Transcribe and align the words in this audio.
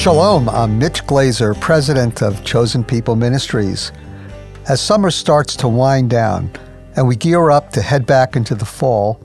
Shalom, 0.00 0.48
I'm 0.48 0.78
Mitch 0.78 1.06
Glaser, 1.06 1.52
president 1.52 2.22
of 2.22 2.42
Chosen 2.42 2.82
People 2.82 3.16
Ministries. 3.16 3.92
As 4.66 4.80
summer 4.80 5.10
starts 5.10 5.54
to 5.56 5.68
wind 5.68 6.08
down 6.08 6.50
and 6.96 7.06
we 7.06 7.16
gear 7.16 7.50
up 7.50 7.70
to 7.72 7.82
head 7.82 8.06
back 8.06 8.34
into 8.34 8.54
the 8.54 8.64
fall, 8.64 9.20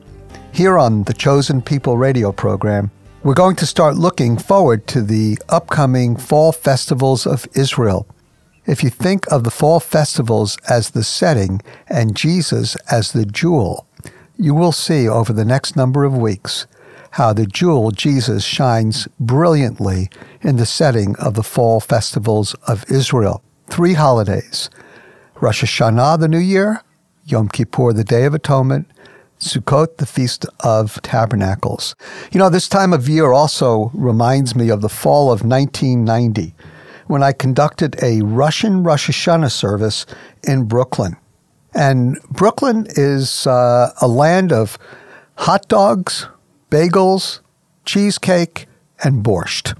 here 0.52 0.78
on 0.78 1.04
the 1.04 1.14
Chosen 1.14 1.62
People 1.62 1.98
radio 1.98 2.34
program, 2.34 2.92
we're 3.24 3.34
going 3.34 3.56
to 3.56 3.66
start 3.66 3.96
looking 3.96 4.38
forward 4.38 4.86
to 4.88 5.02
the 5.02 5.38
upcoming 5.48 6.18
fall 6.18 6.52
festivals 6.52 7.26
of 7.26 7.48
Israel. 7.56 8.06
If 8.66 8.84
you 8.84 8.90
think 8.90 9.32
of 9.32 9.46
the 9.46 9.52
fall 9.52 9.80
festivals 9.80 10.58
as 10.68 10.90
the 10.90 11.06
setting 11.06 11.62
and 11.88 12.18
Jesus 12.18 12.76
as 12.92 13.14
the 13.14 13.26
jewel, 13.26 13.88
you 14.38 14.54
will 14.54 14.74
see 14.74 15.08
over 15.08 15.32
the 15.32 15.46
next 15.46 15.78
number 15.78 16.04
of 16.04 16.18
weeks 16.18 16.68
how 17.16 17.32
the 17.32 17.46
jewel 17.46 17.92
Jesus 17.92 18.44
shines 18.44 19.08
brilliantly 19.22 20.10
in 20.42 20.58
the 20.58 20.66
setting 20.66 21.16
of 21.16 21.34
the 21.36 21.44
fall 21.44 21.80
festivals 21.80 22.56
of 22.68 22.84
Israel. 22.92 23.42
Three 23.68 23.94
holidays 23.94 24.70
Rosh 25.40 25.64
Hashanah, 25.64 26.20
the 26.20 26.28
New 26.28 26.40
Year, 26.40 26.82
Yom 27.24 27.48
Kippur, 27.48 27.94
the 27.94 28.04
Day 28.04 28.26
of 28.26 28.34
Atonement, 28.34 28.92
Sukkot, 29.40 29.96
the 29.96 30.06
Feast 30.06 30.46
of 30.60 31.02
Tabernacles. 31.04 31.96
You 32.34 32.40
know, 32.40 32.50
this 32.50 32.68
time 32.68 32.92
of 32.92 33.08
year 33.08 33.32
also 33.32 33.92
reminds 33.94 34.54
me 34.54 34.68
of 34.70 34.82
the 34.82 34.90
fall 34.90 35.32
of 35.32 35.42
1990 35.42 36.54
when 37.08 37.24
I 37.24 37.32
conducted 37.32 37.96
a 38.04 38.24
Russian 38.24 38.84
Rosh 38.84 39.10
Hashanah 39.10 39.52
service 39.52 40.06
in 40.44 40.66
Brooklyn. 40.66 41.16
And 41.74 42.20
Brooklyn 42.30 42.88
is 42.90 43.48
uh, 43.48 43.94
a 44.02 44.08
land 44.08 44.52
of 44.52 44.78
hot 45.38 45.70
dogs, 45.70 46.28
bagels, 46.70 47.40
cheesecake, 47.86 48.68
and 49.04 49.24
borscht. 49.24 49.78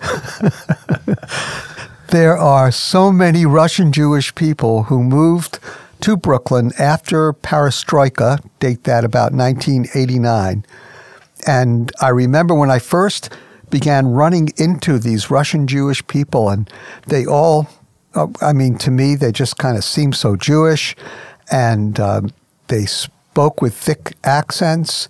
there 2.08 2.36
are 2.36 2.70
so 2.70 3.12
many 3.12 3.46
Russian 3.46 3.92
Jewish 3.92 4.34
people 4.34 4.84
who 4.84 5.02
moved 5.02 5.58
to 6.00 6.16
Brooklyn 6.16 6.72
after 6.78 7.32
Perestroika, 7.32 8.42
date 8.58 8.84
that 8.84 9.04
about 9.04 9.32
1989. 9.32 10.64
And 11.46 11.92
I 12.00 12.08
remember 12.08 12.54
when 12.54 12.70
I 12.70 12.78
first 12.78 13.32
began 13.70 14.08
running 14.08 14.50
into 14.56 14.98
these 14.98 15.30
Russian 15.30 15.66
Jewish 15.66 16.06
people, 16.06 16.48
and 16.48 16.70
they 17.06 17.24
all, 17.24 17.68
uh, 18.14 18.26
I 18.40 18.52
mean, 18.52 18.76
to 18.78 18.90
me, 18.90 19.14
they 19.14 19.32
just 19.32 19.58
kind 19.58 19.76
of 19.76 19.84
seemed 19.84 20.16
so 20.16 20.36
Jewish, 20.36 20.96
and 21.50 21.98
um, 22.00 22.32
they 22.68 22.86
spoke 22.86 23.62
with 23.62 23.74
thick 23.74 24.14
accents. 24.24 25.08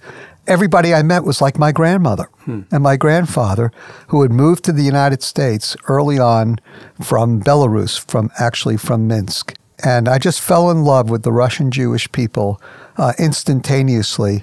Everybody 0.50 0.92
I 0.92 1.04
met 1.04 1.22
was 1.22 1.40
like 1.40 1.60
my 1.60 1.70
grandmother 1.70 2.24
hmm. 2.44 2.62
and 2.72 2.82
my 2.82 2.96
grandfather, 2.96 3.70
who 4.08 4.22
had 4.22 4.32
moved 4.32 4.64
to 4.64 4.72
the 4.72 4.82
United 4.82 5.22
States 5.22 5.76
early 5.86 6.18
on 6.18 6.58
from 7.00 7.40
Belarus, 7.40 8.00
from 8.10 8.32
actually 8.36 8.76
from 8.76 9.06
Minsk. 9.06 9.54
And 9.84 10.08
I 10.08 10.18
just 10.18 10.40
fell 10.40 10.68
in 10.68 10.82
love 10.82 11.08
with 11.08 11.22
the 11.22 11.30
Russian 11.30 11.70
Jewish 11.70 12.10
people 12.10 12.60
uh, 12.96 13.12
instantaneously. 13.16 14.42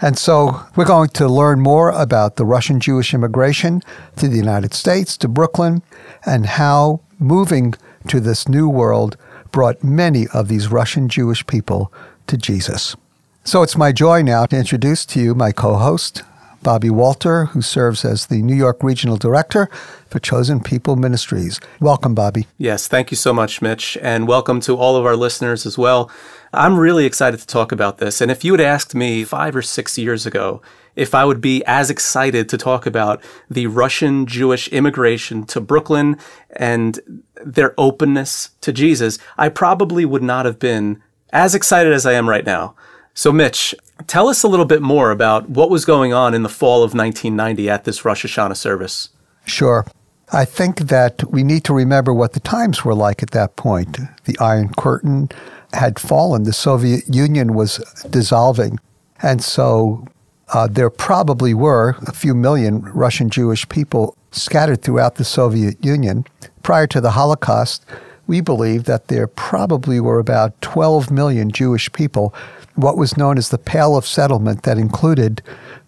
And 0.00 0.16
so 0.16 0.62
we're 0.76 0.86
going 0.86 1.10
to 1.10 1.28
learn 1.28 1.60
more 1.60 1.90
about 1.90 2.36
the 2.36 2.46
Russian 2.46 2.80
Jewish 2.80 3.12
immigration 3.12 3.82
to 4.16 4.28
the 4.28 4.38
United 4.38 4.72
States, 4.72 5.14
to 5.18 5.28
Brooklyn, 5.28 5.82
and 6.24 6.46
how 6.46 7.02
moving 7.18 7.74
to 8.08 8.18
this 8.18 8.48
new 8.48 8.66
world 8.66 9.18
brought 9.52 9.84
many 9.84 10.26
of 10.28 10.48
these 10.48 10.68
Russian 10.68 11.06
Jewish 11.06 11.46
people 11.46 11.92
to 12.28 12.38
Jesus. 12.38 12.96
So 13.46 13.62
it's 13.62 13.76
my 13.76 13.92
joy 13.92 14.22
now 14.22 14.46
to 14.46 14.56
introduce 14.56 15.04
to 15.04 15.20
you 15.20 15.34
my 15.34 15.52
co 15.52 15.74
host, 15.74 16.22
Bobby 16.62 16.88
Walter, 16.88 17.44
who 17.44 17.60
serves 17.60 18.02
as 18.02 18.24
the 18.24 18.40
New 18.40 18.54
York 18.54 18.82
Regional 18.82 19.18
Director 19.18 19.68
for 20.08 20.18
Chosen 20.18 20.60
People 20.60 20.96
Ministries. 20.96 21.60
Welcome, 21.78 22.14
Bobby. 22.14 22.46
Yes, 22.56 22.88
thank 22.88 23.10
you 23.10 23.18
so 23.18 23.34
much, 23.34 23.60
Mitch, 23.60 23.98
and 24.00 24.26
welcome 24.26 24.60
to 24.62 24.78
all 24.78 24.96
of 24.96 25.04
our 25.04 25.14
listeners 25.14 25.66
as 25.66 25.76
well. 25.76 26.10
I'm 26.54 26.78
really 26.78 27.04
excited 27.04 27.38
to 27.38 27.46
talk 27.46 27.70
about 27.70 27.98
this. 27.98 28.22
And 28.22 28.30
if 28.30 28.46
you 28.46 28.54
had 28.54 28.62
asked 28.62 28.94
me 28.94 29.24
five 29.24 29.54
or 29.54 29.60
six 29.60 29.98
years 29.98 30.24
ago 30.24 30.62
if 30.96 31.14
I 31.14 31.26
would 31.26 31.42
be 31.42 31.62
as 31.66 31.90
excited 31.90 32.48
to 32.48 32.56
talk 32.56 32.86
about 32.86 33.22
the 33.50 33.66
Russian 33.66 34.24
Jewish 34.24 34.68
immigration 34.68 35.44
to 35.46 35.60
Brooklyn 35.60 36.16
and 36.56 37.28
their 37.44 37.74
openness 37.76 38.52
to 38.62 38.72
Jesus, 38.72 39.18
I 39.36 39.50
probably 39.50 40.06
would 40.06 40.22
not 40.22 40.46
have 40.46 40.58
been 40.58 41.02
as 41.30 41.54
excited 41.54 41.92
as 41.92 42.06
I 42.06 42.14
am 42.14 42.26
right 42.26 42.46
now. 42.46 42.74
So, 43.14 43.32
Mitch, 43.32 43.74
tell 44.08 44.28
us 44.28 44.42
a 44.42 44.48
little 44.48 44.66
bit 44.66 44.82
more 44.82 45.12
about 45.12 45.48
what 45.48 45.70
was 45.70 45.84
going 45.84 46.12
on 46.12 46.34
in 46.34 46.42
the 46.42 46.48
fall 46.48 46.82
of 46.82 46.94
1990 46.94 47.70
at 47.70 47.84
this 47.84 48.04
Rosh 48.04 48.26
Hashanah 48.26 48.56
service. 48.56 49.10
Sure. 49.46 49.86
I 50.32 50.44
think 50.44 50.80
that 50.80 51.22
we 51.30 51.44
need 51.44 51.62
to 51.64 51.72
remember 51.72 52.12
what 52.12 52.32
the 52.32 52.40
times 52.40 52.84
were 52.84 52.94
like 52.94 53.22
at 53.22 53.30
that 53.30 53.54
point. 53.54 53.98
The 54.24 54.36
Iron 54.40 54.70
Curtain 54.76 55.28
had 55.72 55.98
fallen, 55.98 56.42
the 56.42 56.52
Soviet 56.52 57.04
Union 57.08 57.54
was 57.54 57.78
dissolving. 58.10 58.80
And 59.22 59.44
so 59.44 60.06
uh, 60.52 60.66
there 60.66 60.90
probably 60.90 61.54
were 61.54 61.96
a 62.06 62.12
few 62.12 62.34
million 62.34 62.82
Russian 62.92 63.30
Jewish 63.30 63.68
people 63.68 64.16
scattered 64.32 64.82
throughout 64.82 65.16
the 65.16 65.24
Soviet 65.24 65.82
Union. 65.84 66.24
Prior 66.62 66.86
to 66.88 67.00
the 67.00 67.12
Holocaust, 67.12 67.84
we 68.26 68.40
believe 68.40 68.84
that 68.84 69.08
there 69.08 69.26
probably 69.26 70.00
were 70.00 70.18
about 70.18 70.60
12 70.60 71.10
million 71.10 71.50
Jewish 71.50 71.92
people 71.92 72.34
what 72.74 72.96
was 72.96 73.16
known 73.16 73.38
as 73.38 73.50
the 73.50 73.58
Pale 73.58 73.96
of 73.96 74.06
Settlement 74.06 74.62
that 74.64 74.78
included 74.78 75.42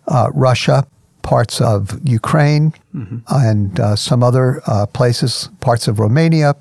uh, 0.08 0.30
Russia, 0.34 0.86
parts 1.22 1.60
of 1.60 1.98
Ukraine, 2.08 2.72
mm-hmm. 2.94 3.19
and 3.28 3.80
uh, 3.80 3.97
some 3.97 4.22
other 4.22 4.62
uh, 4.66 4.86
places, 4.86 5.50
parts 5.60 5.88
of 5.88 5.98
Romania, 5.98 6.54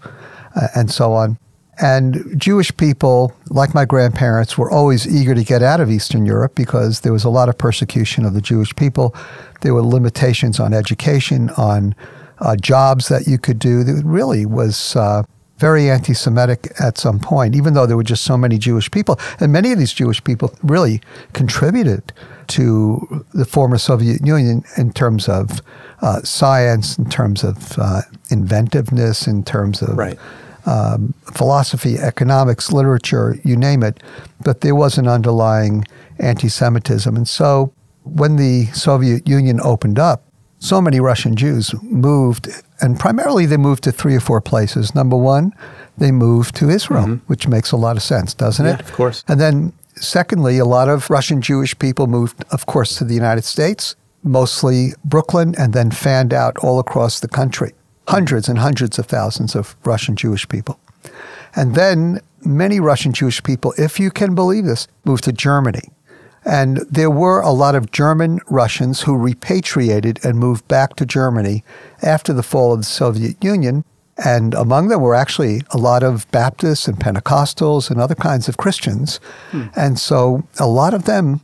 uh, 0.56 0.68
and 0.76 0.90
so 0.90 1.14
on. 1.14 1.38
And 1.78 2.40
Jewish 2.40 2.76
people, 2.78 3.34
like 3.50 3.76
my 3.76 3.84
grandparents, 3.86 4.58
were 4.58 4.72
always 4.72 5.06
eager 5.06 5.36
to 5.36 5.44
get 5.44 5.62
out 5.62 5.82
of 5.82 5.92
Eastern 5.92 6.26
Europe 6.26 6.56
because 6.56 7.02
there 7.02 7.12
was 7.12 7.26
a 7.26 7.30
lot 7.30 7.50
of 7.50 7.58
persecution 7.58 8.24
of 8.26 8.34
the 8.34 8.42
Jewish 8.42 8.74
people. 8.76 9.14
There 9.62 9.74
were 9.74 9.84
limitations 9.84 10.60
on 10.60 10.74
education, 10.74 11.50
on 11.52 11.94
uh, 12.40 12.56
jobs 12.56 13.10
that 13.10 13.28
you 13.28 13.38
could 13.38 13.60
do. 13.60 13.82
It 13.82 14.06
really 14.06 14.46
was 14.46 14.96
uh, 14.96 15.24
very 15.58 15.90
anti 15.90 16.14
Semitic 16.14 16.72
at 16.80 16.98
some 16.98 17.20
point, 17.20 17.56
even 17.56 17.74
though 17.74 17.86
there 17.86 17.98
were 17.98 18.04
just 18.04 18.24
so 18.24 18.38
many 18.38 18.58
Jewish 18.58 18.92
people. 18.92 19.20
And 19.40 19.52
many 19.52 19.72
of 19.72 19.80
these 19.80 19.94
Jewish 19.94 20.24
people 20.24 20.54
really 20.64 21.02
contributed 21.34 22.12
to 22.48 23.26
the 23.34 23.46
former 23.46 23.78
Soviet 23.78 24.26
Union 24.26 24.64
in 24.78 24.92
terms 24.92 25.30
of 25.30 25.62
uh, 26.02 26.22
science, 26.22 26.98
in 26.98 27.10
terms 27.10 27.44
of 27.44 27.78
uh, 27.78 28.02
inventiveness, 28.30 29.28
in 29.28 29.44
terms 29.44 29.82
of 29.82 29.98
right. 29.98 30.20
um, 30.66 31.14
philosophy, 31.34 31.98
economics, 31.98 32.72
literature, 32.72 33.38
you 33.44 33.56
name 33.56 33.82
it. 33.82 34.04
But 34.44 34.62
there 34.62 34.76
was 34.76 34.98
an 34.98 35.08
underlying 35.08 35.86
anti 36.20 36.50
Semitism. 36.50 37.16
And 37.16 37.28
so 37.28 37.74
when 38.04 38.36
the 38.36 38.66
Soviet 38.68 39.28
Union 39.28 39.60
opened 39.62 40.00
up, 40.00 40.24
so 40.60 40.82
many 40.82 41.00
Russian 41.00 41.36
Jews 41.36 41.74
moved, 41.84 42.50
and 42.82 43.00
primarily 43.00 43.46
they 43.46 43.58
moved 43.58 43.84
to 43.84 43.92
three 43.92 44.16
or 44.16 44.20
four 44.20 44.42
places. 44.42 44.94
Number 44.94 45.16
one, 45.16 45.54
they 45.98 46.12
moved 46.12 46.56
to 46.58 46.70
Israel, 46.70 47.06
mm-hmm. 47.06 47.26
which 47.28 47.48
makes 47.48 47.72
a 47.72 47.78
lot 47.78 47.96
of 47.96 48.04
sense, 48.04 48.34
doesn't 48.34 48.66
it? 48.66 48.80
Yeah, 48.80 48.80
of 48.80 48.94
course. 48.94 49.24
And 49.28 49.40
then, 49.40 49.74
secondly, 49.96 50.58
a 50.58 50.66
lot 50.66 50.90
of 50.90 51.10
Russian 51.10 51.42
Jewish 51.42 51.78
people 51.80 52.08
moved, 52.08 52.44
of 52.52 52.66
course, 52.66 52.98
to 52.98 53.04
the 53.04 53.14
United 53.14 53.44
States, 53.44 53.96
mostly 54.24 54.94
Brooklyn, 55.04 55.56
and 55.58 55.74
then 55.74 55.92
fanned 55.92 56.34
out 56.34 56.58
all 56.58 56.80
across 56.80 57.20
the 57.20 57.28
country. 57.28 57.74
Hundreds 58.08 58.50
and 58.50 58.60
hundreds 58.60 59.00
of 59.00 59.06
thousands 59.06 59.56
of 59.56 59.76
Russian 59.84 60.16
Jewish 60.16 60.48
people. 60.48 60.80
And 61.56 61.76
then 61.76 62.20
many 62.44 62.80
Russian 62.80 63.14
Jewish 63.14 63.42
people, 63.42 63.74
if 63.78 64.00
you 64.00 64.12
can 64.12 64.36
believe 64.36 64.66
this, 64.66 64.88
moved 65.06 65.24
to 65.24 65.32
Germany 65.32 65.90
and 66.46 66.78
there 66.90 67.10
were 67.10 67.42
a 67.42 67.52
lot 67.52 67.76
of 67.76 67.92
German 67.92 68.40
Russians 68.48 69.02
who 69.02 69.18
repatriated 69.18 70.24
and 70.24 70.38
moved 70.38 70.68
back 70.68 70.96
to 70.98 71.06
Germany 71.06 71.64
after 72.04 72.34
the 72.34 72.44
fall 72.44 72.74
of 72.74 72.80
the 72.80 72.86
Soviet 72.86 73.44
Union. 73.44 73.84
And 74.24 74.54
among 74.54 74.88
them 74.88 75.02
were 75.02 75.16
actually 75.16 75.64
a 75.72 75.78
lot 75.78 76.02
of 76.02 76.30
Baptists 76.32 76.88
and 76.88 76.98
Pentecostals 76.98 77.90
and 77.90 78.00
other 78.00 78.16
kinds 78.16 78.48
of 78.48 78.56
Christians. 78.56 79.20
Hmm. 79.52 79.66
And 79.76 80.00
so 80.00 80.48
a 80.58 80.68
lot 80.68 80.94
of 80.94 81.04
them 81.04 81.42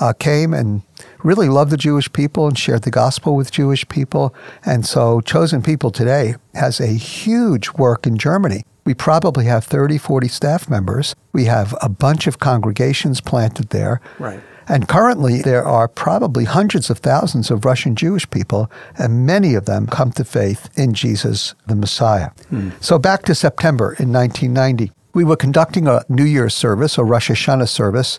uh, 0.00 0.14
came 0.14 0.54
and 0.54 0.80
really 1.22 1.48
loved 1.48 1.70
the 1.70 1.76
Jewish 1.76 2.10
people 2.12 2.46
and 2.46 2.58
shared 2.58 2.82
the 2.82 2.90
gospel 2.90 3.36
with 3.36 3.50
Jewish 3.50 3.86
people. 3.88 4.34
And 4.64 4.86
so 4.86 5.20
Chosen 5.20 5.62
People 5.62 5.90
today 5.90 6.36
has 6.54 6.80
a 6.80 6.86
huge 6.86 7.70
work 7.72 8.06
in 8.06 8.16
Germany 8.16 8.64
we 8.84 8.94
probably 8.94 9.46
have 9.46 9.64
30, 9.64 9.98
40 9.98 10.28
staff 10.28 10.68
members. 10.68 11.14
We 11.32 11.44
have 11.44 11.74
a 11.80 11.88
bunch 11.88 12.26
of 12.26 12.38
congregations 12.38 13.20
planted 13.20 13.70
there. 13.70 14.00
Right. 14.18 14.40
And 14.66 14.88
currently, 14.88 15.42
there 15.42 15.64
are 15.64 15.88
probably 15.88 16.44
hundreds 16.44 16.88
of 16.88 16.98
thousands 16.98 17.50
of 17.50 17.64
Russian 17.64 17.94
Jewish 17.96 18.28
people, 18.30 18.70
and 18.98 19.26
many 19.26 19.54
of 19.54 19.66
them 19.66 19.86
come 19.86 20.10
to 20.12 20.24
faith 20.24 20.70
in 20.74 20.94
Jesus, 20.94 21.54
the 21.66 21.76
Messiah. 21.76 22.30
Hmm. 22.48 22.70
So, 22.80 22.98
back 22.98 23.24
to 23.24 23.34
September 23.34 23.94
in 23.98 24.10
1990, 24.10 24.90
we 25.12 25.22
were 25.22 25.36
conducting 25.36 25.86
a 25.86 26.02
New 26.08 26.24
Year's 26.24 26.54
service, 26.54 26.96
a 26.96 27.04
Rosh 27.04 27.30
Hashanah 27.30 27.68
service, 27.68 28.18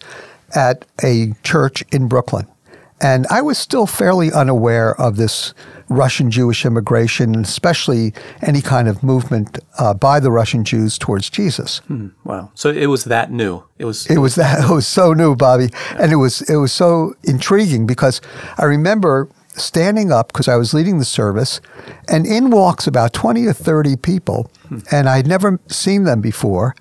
at 0.55 0.85
a 1.03 1.33
church 1.43 1.83
in 1.91 2.07
Brooklyn. 2.07 2.47
And 3.01 3.27
I 3.29 3.41
was 3.41 3.57
still 3.57 3.87
fairly 3.87 4.31
unaware 4.31 4.99
of 4.99 5.17
this 5.17 5.53
Russian 5.89 6.31
Jewish 6.31 6.65
immigration, 6.65 7.35
especially 7.39 8.13
any 8.41 8.61
kind 8.61 8.87
of 8.87 9.03
movement 9.03 9.59
uh, 9.77 9.93
by 9.93 10.19
the 10.19 10.31
Russian 10.31 10.63
Jews 10.63 10.97
towards 10.97 11.29
Jesus. 11.29 11.79
Hmm, 11.87 12.07
wow! 12.23 12.51
So 12.55 12.69
it 12.69 12.87
was 12.87 13.05
that 13.05 13.31
new. 13.31 13.63
It 13.77 13.85
was. 13.85 14.05
It 14.07 14.17
was 14.17 14.35
that. 14.35 14.55
It 14.65 14.73
was 14.73 14.87
so 14.87 15.13
new, 15.13 15.35
Bobby, 15.35 15.69
yeah. 15.71 15.97
and 16.03 16.11
it 16.11 16.15
was 16.15 16.41
it 16.49 16.55
was 16.55 16.71
so 16.71 17.13
intriguing 17.23 17.85
because 17.85 18.21
I 18.57 18.65
remember 18.65 19.29
standing 19.49 20.11
up 20.11 20.27
because 20.29 20.47
I 20.47 20.55
was 20.55 20.73
leading 20.73 20.97
the 20.97 21.05
service, 21.05 21.61
and 22.07 22.25
in 22.25 22.49
walks 22.49 22.87
about 22.87 23.13
twenty 23.13 23.45
or 23.45 23.53
thirty 23.53 23.95
people, 23.95 24.49
hmm. 24.67 24.79
and 24.91 25.07
I'd 25.07 25.27
never 25.27 25.59
seen 25.67 26.05
them 26.05 26.21
before. 26.21 26.75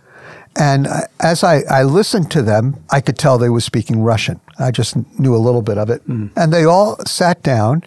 And 0.57 0.87
as 1.19 1.43
I, 1.43 1.63
I, 1.69 1.83
listened 1.83 2.31
to 2.31 2.41
them, 2.41 2.77
I 2.91 3.01
could 3.01 3.19
tell 3.19 3.39
they 3.39 3.49
were 3.49 3.61
speaking 3.61 4.03
Russian. 4.03 4.41
I 4.61 4.71
just 4.71 4.95
knew 5.19 5.35
a 5.35 5.39
little 5.39 5.63
bit 5.63 5.79
of 5.79 5.91
it. 5.91 6.07
Mm. 6.07 6.31
And 6.37 6.53
they 6.53 6.65
all 6.65 6.97
sat 7.07 7.43
down 7.43 7.83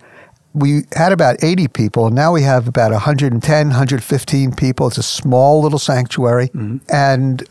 we 0.57 0.81
had 0.94 1.12
about 1.12 1.44
80 1.44 1.68
people. 1.69 2.07
And 2.07 2.15
now 2.15 2.33
we 2.33 2.42
have 2.42 2.68
about 2.68 2.92
110, 2.92 3.68
115 3.68 4.56
people. 4.56 4.88
It's 4.88 4.98
a 4.98 5.04
small 5.04 5.62
little 5.62 5.80
sanctuary. 5.80 6.50
Mm-hmm. 6.50 6.77
And 6.89 7.44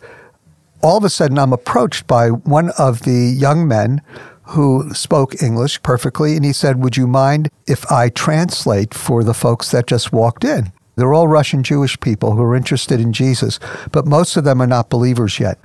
all 0.82 0.99
of 0.99 1.05
a 1.05 1.11
sudden, 1.11 1.38
I'm 1.38 1.53
approached 1.53 2.06
by 2.06 2.29
one 2.31 2.70
of 2.79 3.03
the 3.03 3.35
young 3.37 3.67
men 3.67 4.03
who 4.50 4.93
spoke 4.94 5.43
English 5.43 5.82
perfectly. 5.82 6.37
And 6.37 6.44
he 6.44 6.53
said, 6.53 6.82
Would 6.82 6.97
you 6.97 7.06
mind 7.06 7.49
if 7.67 7.91
I 7.91 8.08
translate 8.08 8.94
for 8.94 9.25
the 9.25 9.35
folks 9.35 9.70
that 9.70 9.87
just 9.87 10.12
walked 10.12 10.44
in? 10.44 10.73
They're 10.97 11.12
all 11.12 11.29
Russian 11.29 11.62
Jewish 11.62 12.00
people 12.00 12.32
who 12.32 12.43
are 12.43 12.56
interested 12.56 13.00
in 13.00 13.12
Jesus, 13.12 13.61
but 13.93 14.06
most 14.06 14.37
of 14.37 14.44
them 14.44 14.62
are 14.62 14.67
not 14.67 14.88
believers 14.88 15.38
yet. 15.38 15.58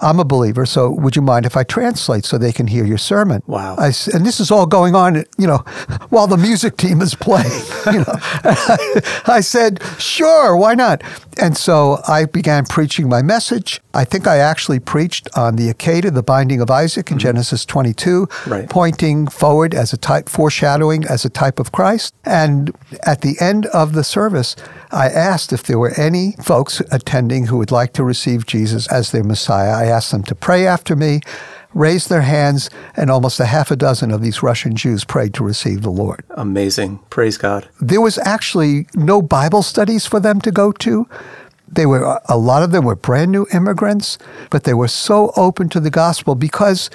I'm 0.00 0.20
a 0.20 0.24
believer, 0.24 0.64
so 0.64 0.90
would 0.90 1.16
you 1.16 1.22
mind 1.22 1.44
if 1.44 1.56
I 1.56 1.64
translate 1.64 2.24
so 2.24 2.38
they 2.38 2.52
can 2.52 2.68
hear 2.68 2.84
your 2.84 2.98
sermon? 2.98 3.42
Wow. 3.46 3.74
I, 3.76 3.86
and 4.14 4.24
this 4.24 4.38
is 4.38 4.50
all 4.50 4.66
going 4.66 4.94
on, 4.94 5.24
you 5.36 5.46
know, 5.46 5.58
while 6.10 6.26
the 6.26 6.36
music 6.36 6.76
team 6.76 7.00
is 7.00 7.14
playing. 7.14 7.48
You 7.88 8.00
know, 8.00 8.04
I 9.26 9.40
said, 9.40 9.82
sure, 9.98 10.54
why 10.54 10.74
not? 10.74 11.02
And 11.40 11.56
so 11.56 12.02
I 12.06 12.26
began 12.26 12.66
preaching 12.66 13.08
my 13.08 13.22
message. 13.22 13.80
I 13.98 14.04
think 14.04 14.28
I 14.28 14.36
actually 14.36 14.78
preached 14.78 15.28
on 15.36 15.56
the 15.56 15.74
Akedah, 15.74 16.14
the 16.14 16.22
binding 16.22 16.60
of 16.60 16.70
Isaac 16.70 17.10
in 17.10 17.16
mm-hmm. 17.16 17.22
Genesis 17.22 17.64
22, 17.64 18.28
right. 18.46 18.70
pointing 18.70 19.26
forward 19.26 19.74
as 19.74 19.92
a 19.92 19.96
type, 19.96 20.28
foreshadowing 20.28 21.04
as 21.04 21.24
a 21.24 21.28
type 21.28 21.58
of 21.58 21.72
Christ. 21.72 22.14
And 22.24 22.72
at 23.04 23.22
the 23.22 23.34
end 23.40 23.66
of 23.66 23.94
the 23.94 24.04
service, 24.04 24.54
I 24.92 25.08
asked 25.08 25.52
if 25.52 25.64
there 25.64 25.80
were 25.80 25.98
any 25.98 26.36
folks 26.44 26.78
attending 26.92 27.46
who 27.46 27.58
would 27.58 27.72
like 27.72 27.92
to 27.94 28.04
receive 28.04 28.46
Jesus 28.46 28.86
as 28.86 29.10
their 29.10 29.24
Messiah. 29.24 29.72
I 29.72 29.86
asked 29.86 30.12
them 30.12 30.22
to 30.24 30.34
pray 30.36 30.64
after 30.64 30.94
me, 30.94 31.18
raise 31.74 32.06
their 32.06 32.22
hands, 32.22 32.70
and 32.96 33.10
almost 33.10 33.40
a 33.40 33.46
half 33.46 33.72
a 33.72 33.76
dozen 33.76 34.12
of 34.12 34.22
these 34.22 34.44
Russian 34.44 34.76
Jews 34.76 35.04
prayed 35.04 35.34
to 35.34 35.42
receive 35.42 35.82
the 35.82 35.90
Lord. 35.90 36.24
Amazing. 36.30 37.00
Praise 37.10 37.36
God. 37.36 37.68
There 37.80 38.00
was 38.00 38.16
actually 38.18 38.86
no 38.94 39.20
Bible 39.20 39.64
studies 39.64 40.06
for 40.06 40.20
them 40.20 40.40
to 40.42 40.52
go 40.52 40.70
to. 40.70 41.08
They 41.70 41.86
were 41.86 42.20
a 42.28 42.38
lot 42.38 42.62
of 42.62 42.72
them 42.72 42.84
were 42.84 42.96
brand 42.96 43.30
new 43.30 43.46
immigrants, 43.52 44.18
but 44.50 44.64
they 44.64 44.74
were 44.74 44.88
so 44.88 45.32
open 45.36 45.68
to 45.70 45.80
the 45.80 45.90
gospel 45.90 46.34
because 46.34 46.90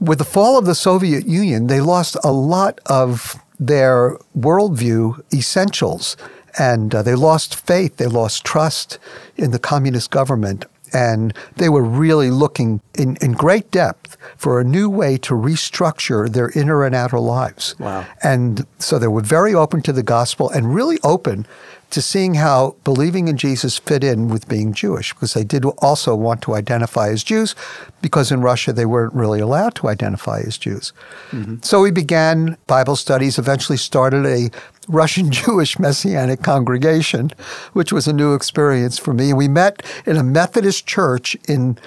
with 0.00 0.18
the 0.18 0.24
fall 0.24 0.58
of 0.58 0.64
the 0.64 0.74
Soviet 0.74 1.26
Union, 1.26 1.66
they 1.66 1.80
lost 1.80 2.16
a 2.24 2.32
lot 2.32 2.80
of 2.86 3.36
their 3.58 4.18
worldview 4.36 5.20
essentials 5.32 6.16
and 6.58 6.94
uh, 6.94 7.02
they 7.02 7.14
lost 7.14 7.54
faith, 7.54 7.96
they 7.96 8.06
lost 8.06 8.44
trust 8.44 8.98
in 9.36 9.50
the 9.50 9.58
communist 9.58 10.10
government. 10.10 10.64
And 10.92 11.34
they 11.56 11.68
were 11.68 11.82
really 11.82 12.30
looking 12.30 12.80
in, 12.96 13.16
in 13.16 13.32
great 13.32 13.72
depth 13.72 14.16
for 14.36 14.60
a 14.60 14.64
new 14.64 14.88
way 14.88 15.16
to 15.18 15.34
restructure 15.34 16.32
their 16.32 16.50
inner 16.50 16.84
and 16.84 16.94
outer 16.94 17.18
lives. 17.18 17.74
Wow. 17.80 18.06
And 18.22 18.64
so 18.78 19.00
they 19.00 19.08
were 19.08 19.20
very 19.20 19.54
open 19.54 19.82
to 19.82 19.92
the 19.92 20.04
gospel 20.04 20.50
and 20.50 20.72
really 20.72 20.98
open 21.02 21.46
to 21.90 22.02
seeing 22.02 22.34
how 22.34 22.76
believing 22.84 23.28
in 23.28 23.36
Jesus 23.36 23.78
fit 23.78 24.02
in 24.02 24.28
with 24.28 24.48
being 24.48 24.72
Jewish, 24.72 25.12
because 25.12 25.34
they 25.34 25.44
did 25.44 25.64
also 25.64 26.14
want 26.14 26.42
to 26.42 26.54
identify 26.54 27.08
as 27.08 27.22
Jews, 27.22 27.54
because 28.02 28.32
in 28.32 28.40
Russia 28.40 28.72
they 28.72 28.86
weren't 28.86 29.14
really 29.14 29.40
allowed 29.40 29.74
to 29.76 29.88
identify 29.88 30.40
as 30.40 30.58
Jews. 30.58 30.92
Mm-hmm. 31.30 31.56
So 31.62 31.80
we 31.80 31.90
began 31.90 32.56
Bible 32.66 32.96
studies, 32.96 33.38
eventually 33.38 33.78
started 33.78 34.26
a 34.26 34.50
Russian 34.88 35.30
Jewish 35.42 35.78
Messianic 35.78 36.42
congregation, 36.42 37.30
which 37.72 37.92
was 37.92 38.06
a 38.06 38.12
new 38.12 38.34
experience 38.34 38.98
for 38.98 39.14
me. 39.14 39.32
We 39.32 39.48
met 39.48 39.82
in 40.06 40.16
a 40.16 40.24
Methodist 40.24 40.86
church 40.86 41.36
in 41.48 41.78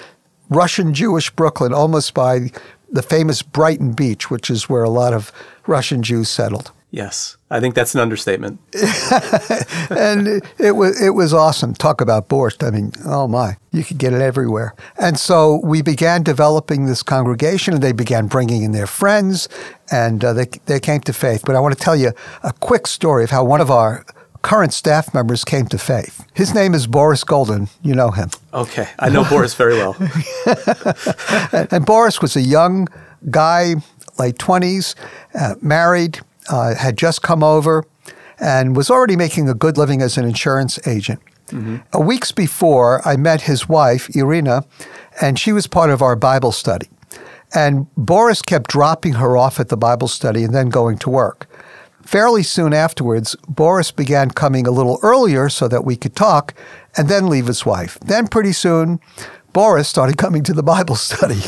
Russian 0.50 0.94
Jewish 0.94 1.30
Brooklyn, 1.32 1.74
almost 1.74 2.14
by 2.14 2.52
the 2.90 3.02
famous 3.02 3.42
Brighton 3.42 3.92
Beach, 3.92 4.30
which 4.30 4.50
is 4.50 4.70
where 4.70 4.84
a 4.84 4.90
lot 4.90 5.14
of 5.14 5.32
Russian 5.66 6.04
Jews 6.04 6.30
settled. 6.30 6.72
Yes, 6.90 7.36
I 7.52 7.60
think 7.60 7.76
that's 7.76 7.94
an 7.96 8.00
understatement. 8.00 8.60
and 9.90 10.42
it, 10.58 10.72
was 10.72 11.02
it 11.02 11.10
was 11.10 11.34
awesome. 11.34 11.74
Talk 11.74 12.00
about 12.00 12.30
borscht. 12.30 12.66
I 12.66 12.72
mean, 12.72 12.94
oh 13.06 13.28
my, 13.28 13.58
you 13.74 13.84
could 13.84 13.98
get 13.98 14.14
it 14.14 14.22
everywhere. 14.22 14.74
And 14.98 15.20
so 15.20 15.60
we 15.66 15.82
began 15.82 16.24
developing 16.24 16.86
this 16.86 17.04
congregation, 17.04 17.74
and 17.74 17.84
they 17.84 17.92
began 17.92 18.28
bringing 18.28 18.64
in 18.64 18.72
their 18.72 18.88
friends, 18.88 19.50
and 19.92 20.24
uh, 20.24 20.32
they 20.32 20.46
they 20.66 20.80
came 20.80 21.02
to 21.02 21.14
faith. 21.14 21.44
But 21.46 21.58
I 21.58 21.60
want 21.60 21.78
to 21.78 21.84
tell 21.84 21.96
you 21.96 22.14
a 22.42 22.54
quick 22.54 22.88
story 22.88 23.26
of 23.26 23.32
how 23.32 23.44
one 23.44 23.60
of 23.60 23.70
our 23.70 24.06
current 24.42 24.72
staff 24.72 25.14
members 25.14 25.44
came 25.44 25.66
to 25.68 25.78
faith. 25.78 26.26
His 26.34 26.54
name 26.54 26.74
is 26.74 26.88
Boris 26.88 27.26
Golden. 27.26 27.68
You 27.82 27.96
know 27.96 28.12
him. 28.12 28.30
Okay, 28.54 28.88
I 28.98 29.10
know 29.10 29.26
Boris 29.26 29.54
very 29.56 29.74
well. 29.74 29.98
and, 31.52 31.68
and 31.74 31.86
Boris 31.86 32.22
was 32.22 32.38
a 32.38 32.42
young 32.42 32.88
guy, 33.30 33.76
late 34.18 34.40
twenties, 34.40 34.96
uh, 35.38 35.56
married 35.62 36.22
uh, 36.50 36.76
had 36.76 36.98
just 36.98 37.22
come 37.22 37.44
over 37.44 37.86
and 38.40 38.76
was 38.76 38.90
already 38.90 39.16
making 39.16 39.50
a 39.50 39.54
good 39.54 39.78
living 39.78 40.02
as 40.02 40.18
an 40.18 40.26
insurance 40.26 40.80
agent. 40.88 41.20
Mm-hmm. 41.48 41.78
Uh, 41.96 42.00
weeks 42.00 42.32
before, 42.32 43.08
I 43.08 43.16
met 43.16 43.42
his 43.42 43.70
wife, 43.70 44.14
Irina, 44.16 44.66
and 45.22 45.40
she 45.40 45.52
was 45.52 45.66
part 45.68 45.90
of 45.90 46.02
our 46.02 46.16
Bible 46.16 46.52
study. 46.52 46.90
And 47.56 47.88
Boris 47.96 48.42
kept 48.42 48.70
dropping 48.70 49.14
her 49.14 49.38
off 49.38 49.60
at 49.60 49.70
the 49.70 49.78
Bible 49.78 50.08
study 50.08 50.44
and 50.44 50.54
then 50.54 50.70
going 50.70 50.98
to 51.00 51.10
work. 51.10 51.50
Fairly 52.04 52.44
soon 52.44 52.74
afterwards, 52.74 53.36
Boris 53.48 53.92
began 53.92 54.32
coming 54.32 54.66
a 54.66 54.72
little 54.72 54.98
earlier 55.04 55.50
so 55.50 55.68
that 55.68 55.84
we 55.84 55.96
could 55.96 56.16
talk 56.16 56.54
and 56.96 57.10
then 57.10 57.28
leave 57.28 57.48
his 57.48 57.66
wife. 57.66 58.00
Then, 58.00 58.28
pretty 58.28 58.54
soon, 58.54 59.00
Boris 59.58 59.90
started 59.90 60.20
coming 60.20 60.44
to 60.44 60.54
the 60.54 60.62
Bible 60.62 60.96
study 60.96 61.42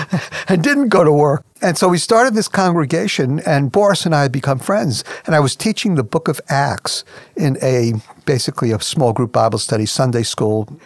and 0.48 0.64
didn't 0.64 0.88
go 0.88 1.04
to 1.04 1.12
work. 1.12 1.44
And 1.62 1.78
so 1.78 1.86
we 1.86 1.96
started 1.96 2.34
this 2.34 2.48
congregation, 2.48 3.38
and 3.46 3.70
Boris 3.70 4.04
and 4.04 4.12
I 4.12 4.22
had 4.22 4.32
become 4.32 4.58
friends. 4.58 5.04
And 5.26 5.36
I 5.36 5.38
was 5.38 5.54
teaching 5.54 5.94
the 5.94 6.02
book 6.02 6.26
of 6.26 6.40
Acts 6.48 7.04
in 7.36 7.56
a 7.62 7.92
basically 8.26 8.72
a 8.72 8.80
small 8.80 9.12
group 9.12 9.30
Bible 9.30 9.60
study, 9.60 9.86
Sunday 9.86 10.24
school. 10.24 10.76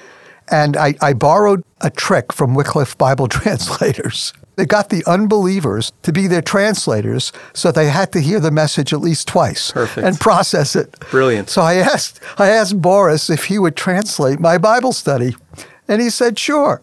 And 0.50 0.76
I, 0.76 0.96
I 1.00 1.14
borrowed 1.14 1.64
a 1.80 1.88
trick 1.88 2.30
from 2.30 2.54
Wycliffe 2.54 2.98
Bible 2.98 3.26
translators. 3.40 4.34
They 4.56 4.66
got 4.66 4.90
the 4.90 5.02
unbelievers 5.06 5.94
to 6.02 6.12
be 6.12 6.26
their 6.26 6.42
translators, 6.42 7.32
so 7.54 7.72
they 7.72 7.88
had 7.88 8.12
to 8.12 8.20
hear 8.20 8.38
the 8.38 8.50
message 8.50 8.92
at 8.92 9.00
least 9.00 9.28
twice 9.28 9.70
Perfect. 9.72 10.06
and 10.06 10.20
process 10.20 10.76
it. 10.76 10.94
Brilliant. 11.10 11.48
So 11.48 11.62
I 11.62 11.76
asked, 11.76 12.20
I 12.36 12.50
asked 12.50 12.82
Boris 12.82 13.30
if 13.30 13.46
he 13.46 13.58
would 13.58 13.76
translate 13.76 14.40
my 14.40 14.58
Bible 14.58 14.92
study. 14.92 15.34
And 15.88 16.02
he 16.02 16.10
said, 16.10 16.38
sure. 16.38 16.82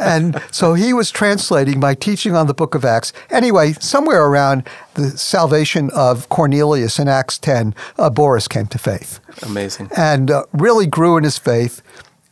And 0.00 0.40
so 0.50 0.74
he 0.74 0.92
was 0.92 1.10
translating 1.10 1.80
my 1.80 1.94
teaching 1.94 2.36
on 2.36 2.46
the 2.46 2.54
book 2.54 2.74
of 2.74 2.84
Acts. 2.84 3.12
Anyway, 3.30 3.72
somewhere 3.74 4.24
around 4.26 4.68
the 4.94 5.16
salvation 5.18 5.90
of 5.90 6.28
Cornelius 6.28 6.98
in 6.98 7.08
Acts 7.08 7.38
10, 7.38 7.74
uh, 7.98 8.10
Boris 8.10 8.46
came 8.46 8.66
to 8.66 8.78
faith. 8.78 9.20
Amazing. 9.42 9.90
And 9.96 10.30
uh, 10.30 10.44
really 10.52 10.86
grew 10.86 11.16
in 11.16 11.24
his 11.24 11.38
faith, 11.38 11.82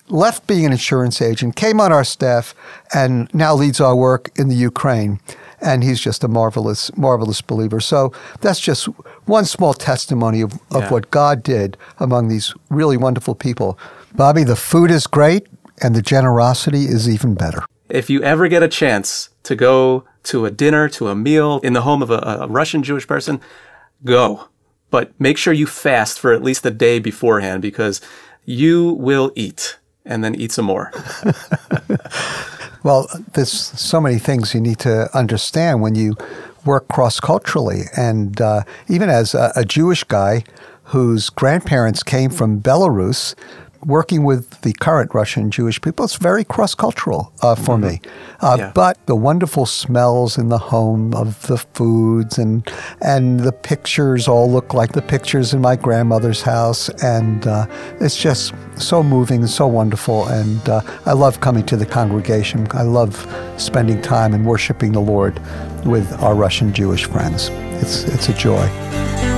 left 0.09 0.47
being 0.47 0.65
an 0.65 0.73
insurance 0.73 1.21
agent, 1.21 1.57
came 1.57 1.81
on 1.81 1.93
our 1.93 2.05
staff, 2.05 2.55
and 2.95 3.33
now 3.35 3.55
leads 3.55 3.81
our 3.81 3.97
work 3.97 4.31
in 4.37 4.49
the 4.49 4.57
Ukraine. 4.57 5.19
And 5.61 5.85
he's 5.85 6.01
just 6.01 6.25
a 6.25 6.29
marvelous, 6.29 6.97
marvelous 6.97 7.41
believer. 7.41 7.81
So 7.81 8.13
that's 8.41 8.59
just 8.59 8.87
one 9.27 9.45
small 9.45 9.75
testimony 9.75 10.41
of, 10.41 10.55
of 10.73 10.83
yeah. 10.83 10.91
what 10.91 11.11
God 11.13 11.43
did 11.43 11.77
among 11.99 12.29
these 12.29 12.53
really 12.69 12.97
wonderful 12.97 13.37
people. 13.37 13.79
Bobby, 14.15 14.45
the 14.45 14.57
food 14.57 14.91
is 14.91 15.07
great 15.07 15.47
and 15.83 15.95
the 15.95 16.03
generosity 16.03 16.85
is 16.85 17.09
even 17.09 17.35
better. 17.35 17.65
If 17.89 18.09
you 18.09 18.23
ever 18.23 18.49
get 18.49 18.63
a 18.63 18.69
chance 18.69 19.31
to 19.43 19.55
go 19.55 20.05
to 20.25 20.47
a 20.47 20.51
dinner, 20.51 20.89
to 20.91 21.09
a 21.09 21.15
meal 21.15 21.61
in 21.63 21.73
the 21.73 21.83
home 21.83 22.03
of 22.03 22.11
a, 22.11 22.19
a 22.19 22.49
Russian 22.49 22.83
Jewish 22.83 23.07
person, 23.07 23.41
go. 24.05 24.49
But 24.91 25.13
make 25.19 25.39
sure 25.39 25.53
you 25.53 25.67
fast 25.67 26.19
for 26.19 26.33
at 26.33 26.43
least 26.43 26.65
a 26.67 26.71
day 26.71 26.99
beforehand 26.99 27.63
because 27.63 28.01
you 28.45 28.93
will 28.93 29.33
eat 29.35 29.79
and 30.05 30.23
then 30.23 30.35
eat 30.35 30.53
some 30.53 30.65
more. 30.65 30.93
well, 32.83 33.09
there's 33.35 33.53
so 33.53 34.01
many 34.01 34.19
things 34.19 34.55
you 34.55 34.61
need 34.61 34.79
to 34.81 35.09
understand 35.17 35.81
when 35.81 35.95
you 35.95 36.15
work 36.65 36.89
cross 36.89 37.21
culturally. 37.21 37.83
And 37.97 38.41
uh, 38.41 38.63
even 38.89 39.09
as 39.09 39.35
a, 39.35 39.53
a 39.57 39.65
Jewish 39.65 40.05
guy 40.05 40.45
whose 40.85 41.31
grandparents 41.31 42.03
came 42.03 42.31
from 42.31 42.61
Belarus, 42.61 43.35
working 43.85 44.25
with 44.25 44.61
the 44.63 44.73
current 44.75 45.15
Russian 45.15 45.51
Jewish 45.51 45.81
people, 45.81 46.05
it's 46.05 46.17
very 46.17 46.45
cross 46.45 46.75
cultural 46.75 47.33
uh, 47.43 47.55
for 47.55 47.77
mm-hmm. 47.77 47.89
me. 47.89 48.01
Uh, 48.41 48.57
yeah. 48.59 48.73
But 48.75 49.05
the 49.07 49.17
wonderful 49.17 49.67
smells 49.67 50.39
in 50.39 50.49
the 50.49 50.59
home 50.59 51.15
of 51.15 51.47
the 51.47 51.59
foods 51.59 52.39
and 52.39 52.69
and 53.01 53.41
the 53.41 53.53
pictures 53.53 54.29
all 54.29 54.51
look 54.51 54.75
like 54.75 54.93
the 54.93 55.03
pictures 55.03 55.53
in 55.53 55.61
my 55.61 55.77
grandmother's 55.77 56.43
house, 56.43 56.89
and 57.03 57.47
uh, 57.47 57.67
it's 58.01 58.17
just 58.17 58.55
so 58.77 59.03
moving 59.03 59.41
and 59.41 59.51
so 59.51 59.67
wonderful. 59.67 60.27
And 60.29 60.69
uh, 60.69 60.81
I 61.07 61.13
love 61.13 61.41
coming 61.41 61.65
to 61.67 61.77
the 61.77 61.87
congregation. 61.87 62.67
I 62.73 62.83
love 62.83 63.27
spending 63.57 64.01
time 64.03 64.35
and 64.35 64.47
worshiping 64.47 64.93
the 64.93 65.01
Lord 65.01 65.41
with 65.85 66.13
our 66.23 66.35
Russian 66.35 66.73
Jewish 66.73 67.07
friends. 67.07 67.49
It's 67.81 68.05
it's 68.05 68.29
a 68.29 68.35
joy. 68.35 69.32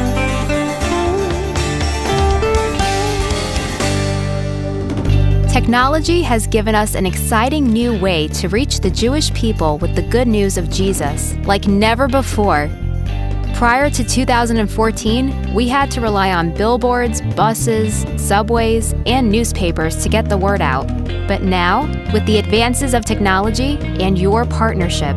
Technology 5.55 6.21
has 6.21 6.49
given 6.49 6.75
us 6.75 6.97
an 6.97 7.07
exciting 7.07 7.63
new 7.65 7.97
way 8.01 8.27
to 8.27 8.49
reach 8.49 8.81
the 8.81 8.91
Jewish 8.91 9.33
people 9.35 9.79
with 9.79 9.95
the 9.95 10.03
good 10.03 10.27
news 10.27 10.59
of 10.59 10.69
Jesus, 10.69 11.37
like 11.47 11.69
never 11.69 12.09
before. 12.09 12.69
Prior 13.55 13.89
to 13.89 14.03
2014, 14.03 15.55
we 15.55 15.69
had 15.69 15.93
to 15.93 16.01
rely 16.01 16.33
on 16.33 16.53
billboards, 16.55 17.21
buses, 17.37 18.05
subways, 18.17 18.95
and 19.07 19.31
newspapers 19.31 20.03
to 20.03 20.09
get 20.09 20.29
the 20.29 20.37
word 20.37 20.61
out. 20.61 20.89
But 21.29 21.43
now, 21.43 21.87
with 22.13 22.27
the 22.27 22.39
advances 22.39 22.93
of 22.93 23.05
technology 23.05 23.79
and 24.01 24.19
your 24.19 24.45
partnership, 24.47 25.17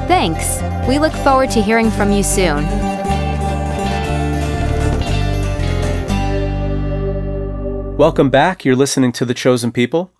Thanks. 0.09 0.61
We 0.89 0.99
look 0.99 1.13
forward 1.13 1.51
to 1.51 1.63
hearing 1.63 1.91
from 1.91 2.13
you 2.13 2.23
soon. 2.23 2.65
Welcome 7.97 8.29
back. 8.29 8.63
You're 8.63 8.77
listening 8.77 9.13
to 9.13 9.25
The 9.25 9.33
Chosen 9.33 9.73
People. 9.73 10.13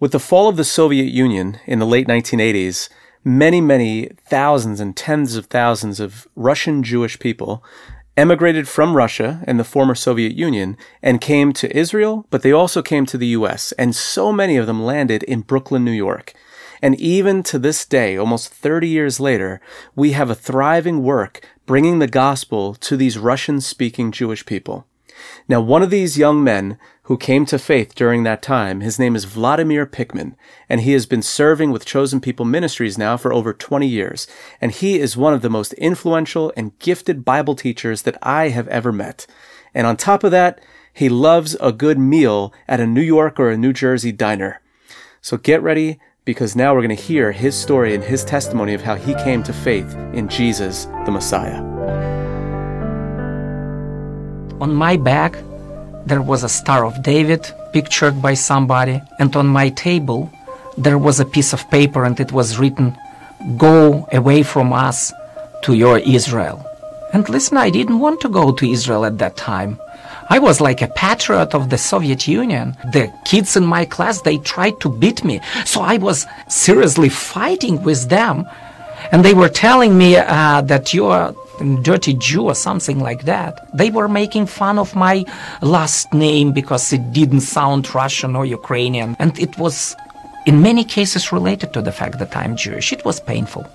With 0.00 0.10
the 0.10 0.18
fall 0.18 0.48
of 0.48 0.56
the 0.56 0.64
Soviet 0.64 1.06
Union 1.12 1.60
in 1.66 1.78
the 1.78 1.86
late 1.86 2.08
1980s, 2.08 2.88
many, 3.22 3.60
many 3.60 4.08
thousands 4.28 4.80
and 4.80 4.96
tens 4.96 5.36
of 5.36 5.46
thousands 5.46 6.00
of 6.00 6.26
Russian 6.34 6.82
Jewish 6.82 7.20
people 7.20 7.62
emigrated 8.16 8.66
from 8.66 8.96
Russia 8.96 9.44
and 9.46 9.56
the 9.56 9.64
former 9.64 9.94
Soviet 9.94 10.32
Union 10.32 10.76
and 11.00 11.20
came 11.20 11.52
to 11.52 11.74
Israel, 11.76 12.26
but 12.30 12.42
they 12.42 12.50
also 12.50 12.82
came 12.82 13.06
to 13.06 13.16
the 13.16 13.28
US, 13.28 13.70
and 13.78 13.94
so 13.94 14.32
many 14.32 14.56
of 14.56 14.66
them 14.66 14.82
landed 14.82 15.22
in 15.22 15.42
Brooklyn, 15.42 15.84
New 15.84 15.92
York. 15.92 16.34
And 16.82 17.00
even 17.00 17.44
to 17.44 17.58
this 17.60 17.84
day, 17.84 18.16
almost 18.16 18.48
30 18.48 18.88
years 18.88 19.20
later, 19.20 19.60
we 19.94 20.10
have 20.10 20.28
a 20.28 20.34
thriving 20.34 21.04
work 21.04 21.40
bringing 21.66 22.00
the 22.00 22.08
gospel 22.08 22.74
to 22.74 22.96
these 22.96 23.16
Russian 23.16 23.60
speaking 23.60 24.10
Jewish 24.10 24.44
people. 24.44 24.88
Now, 25.48 25.60
one 25.60 25.82
of 25.82 25.90
these 25.90 26.18
young 26.18 26.42
men 26.42 26.78
who 27.06 27.16
came 27.16 27.44
to 27.46 27.58
faith 27.58 27.94
during 27.96 28.22
that 28.22 28.42
time, 28.42 28.80
his 28.80 28.98
name 28.98 29.16
is 29.16 29.24
Vladimir 29.24 29.86
Pikman, 29.86 30.36
and 30.68 30.82
he 30.82 30.92
has 30.92 31.04
been 31.04 31.22
serving 31.22 31.72
with 31.72 31.84
Chosen 31.84 32.20
People 32.20 32.44
Ministries 32.44 32.96
now 32.96 33.16
for 33.16 33.32
over 33.32 33.52
20 33.52 33.88
years. 33.88 34.28
And 34.60 34.70
he 34.70 35.00
is 35.00 35.16
one 35.16 35.34
of 35.34 35.42
the 35.42 35.50
most 35.50 35.72
influential 35.74 36.52
and 36.56 36.78
gifted 36.78 37.24
Bible 37.24 37.56
teachers 37.56 38.02
that 38.02 38.18
I 38.22 38.50
have 38.50 38.68
ever 38.68 38.92
met. 38.92 39.26
And 39.74 39.84
on 39.84 39.96
top 39.96 40.22
of 40.22 40.30
that, 40.30 40.60
he 40.92 41.08
loves 41.08 41.56
a 41.60 41.72
good 41.72 41.98
meal 41.98 42.52
at 42.68 42.78
a 42.78 42.86
New 42.86 43.02
York 43.02 43.40
or 43.40 43.50
a 43.50 43.58
New 43.58 43.72
Jersey 43.72 44.12
diner. 44.12 44.60
So 45.20 45.36
get 45.36 45.60
ready 45.60 45.98
because 46.24 46.54
now 46.54 46.72
we're 46.72 46.82
going 46.82 46.96
to 46.96 47.02
hear 47.02 47.32
his 47.32 47.56
story 47.56 47.96
and 47.96 48.04
his 48.04 48.24
testimony 48.24 48.74
of 48.74 48.82
how 48.82 48.94
he 48.94 49.14
came 49.14 49.42
to 49.42 49.52
faith 49.52 49.92
in 50.12 50.28
Jesus, 50.28 50.84
the 51.04 51.10
Messiah. 51.10 51.62
On 54.60 54.72
my 54.72 54.96
back, 54.96 55.36
there 56.06 56.22
was 56.22 56.42
a 56.42 56.48
Star 56.48 56.84
of 56.84 57.02
David 57.02 57.52
pictured 57.72 58.20
by 58.20 58.34
somebody, 58.34 59.00
and 59.18 59.34
on 59.36 59.46
my 59.46 59.70
table, 59.70 60.30
there 60.76 60.98
was 60.98 61.20
a 61.20 61.24
piece 61.24 61.52
of 61.52 61.70
paper 61.70 62.04
and 62.04 62.18
it 62.18 62.32
was 62.32 62.58
written, 62.58 62.96
Go 63.56 64.08
away 64.12 64.42
from 64.42 64.72
us 64.72 65.12
to 65.62 65.74
your 65.74 65.98
Israel. 65.98 66.64
And 67.12 67.28
listen, 67.28 67.56
I 67.56 67.70
didn't 67.70 67.98
want 67.98 68.20
to 68.22 68.28
go 68.28 68.52
to 68.52 68.70
Israel 68.70 69.04
at 69.04 69.18
that 69.18 69.36
time. 69.36 69.80
I 70.30 70.38
was 70.38 70.60
like 70.60 70.80
a 70.80 70.88
patriot 70.88 71.54
of 71.54 71.68
the 71.68 71.76
Soviet 71.76 72.26
Union. 72.26 72.76
The 72.92 73.12
kids 73.24 73.56
in 73.56 73.64
my 73.64 73.84
class, 73.84 74.22
they 74.22 74.38
tried 74.38 74.80
to 74.80 74.88
beat 74.88 75.24
me. 75.24 75.40
So 75.66 75.82
I 75.82 75.98
was 75.98 76.26
seriously 76.48 77.10
fighting 77.10 77.82
with 77.82 78.08
them. 78.08 78.48
And 79.10 79.24
they 79.24 79.34
were 79.34 79.48
telling 79.48 79.98
me 79.98 80.16
uh, 80.16 80.62
that 80.62 80.94
you 80.94 81.06
are 81.06 81.34
dirty 81.82 82.14
Jew 82.14 82.44
or 82.44 82.54
something 82.54 82.98
like 83.00 83.24
that. 83.24 83.66
They 83.74 83.90
were 83.90 84.08
making 84.08 84.46
fun 84.46 84.78
of 84.78 84.94
my 84.94 85.24
last 85.60 86.12
name 86.12 86.52
because 86.52 86.92
it 86.92 87.12
didn't 87.12 87.40
sound 87.40 87.94
Russian 87.94 88.36
or 88.36 88.46
Ukrainian. 88.46 89.16
And 89.18 89.38
it 89.38 89.58
was, 89.58 89.96
in 90.46 90.62
many 90.62 90.84
cases, 90.84 91.32
related 91.32 91.72
to 91.74 91.82
the 91.82 91.92
fact 91.92 92.18
that 92.18 92.36
I'm 92.36 92.56
Jewish. 92.56 92.92
It 92.92 93.04
was 93.04 93.20
painful. 93.20 93.66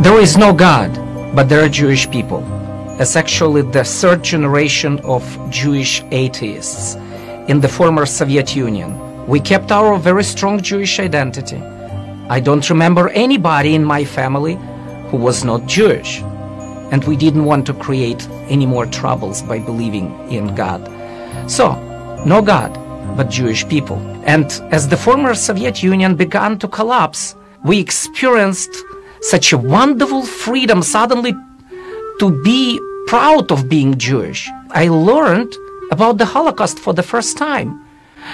There 0.00 0.20
is 0.20 0.36
no 0.36 0.52
God, 0.52 0.92
but 1.34 1.48
there 1.48 1.64
are 1.64 1.68
Jewish 1.68 2.10
people. 2.10 2.42
As 2.98 3.14
actually 3.14 3.62
the 3.62 3.84
third 3.84 4.24
generation 4.24 4.98
of 5.00 5.22
Jewish 5.50 6.02
atheists 6.10 6.94
in 7.48 7.60
the 7.60 7.68
former 7.68 8.06
Soviet 8.06 8.56
Union. 8.56 8.90
We 9.26 9.40
kept 9.40 9.70
our 9.70 9.98
very 9.98 10.24
strong 10.24 10.60
Jewish 10.60 10.98
identity. 10.98 11.60
I 12.28 12.40
don't 12.40 12.68
remember 12.70 13.08
anybody 13.10 13.74
in 13.74 13.84
my 13.84 14.04
family 14.04 14.58
who 15.08 15.16
was 15.16 15.44
not 15.44 15.66
Jewish. 15.66 16.22
And 16.92 17.04
we 17.04 17.16
didn't 17.16 17.44
want 17.44 17.66
to 17.66 17.74
create 17.74 18.28
any 18.48 18.66
more 18.66 18.86
troubles 18.86 19.42
by 19.42 19.58
believing 19.58 20.14
in 20.30 20.54
God. 20.54 20.80
So, 21.50 21.74
no 22.24 22.42
God, 22.42 22.72
but 23.16 23.30
Jewish 23.30 23.66
people. 23.68 23.98
And 24.24 24.46
as 24.70 24.88
the 24.88 24.96
former 24.96 25.34
Soviet 25.34 25.82
Union 25.82 26.16
began 26.16 26.58
to 26.58 26.68
collapse, 26.68 27.34
we 27.64 27.78
experienced 27.78 28.70
such 29.20 29.52
a 29.52 29.58
wonderful 29.58 30.22
freedom 30.24 30.82
suddenly 30.82 31.34
to 32.20 32.42
be 32.42 32.80
proud 33.06 33.50
of 33.50 33.68
being 33.68 33.98
Jewish. 33.98 34.48
I 34.70 34.88
learned 34.88 35.54
about 35.90 36.18
the 36.18 36.24
Holocaust 36.24 36.78
for 36.78 36.92
the 36.92 37.02
first 37.02 37.36
time. 37.36 37.84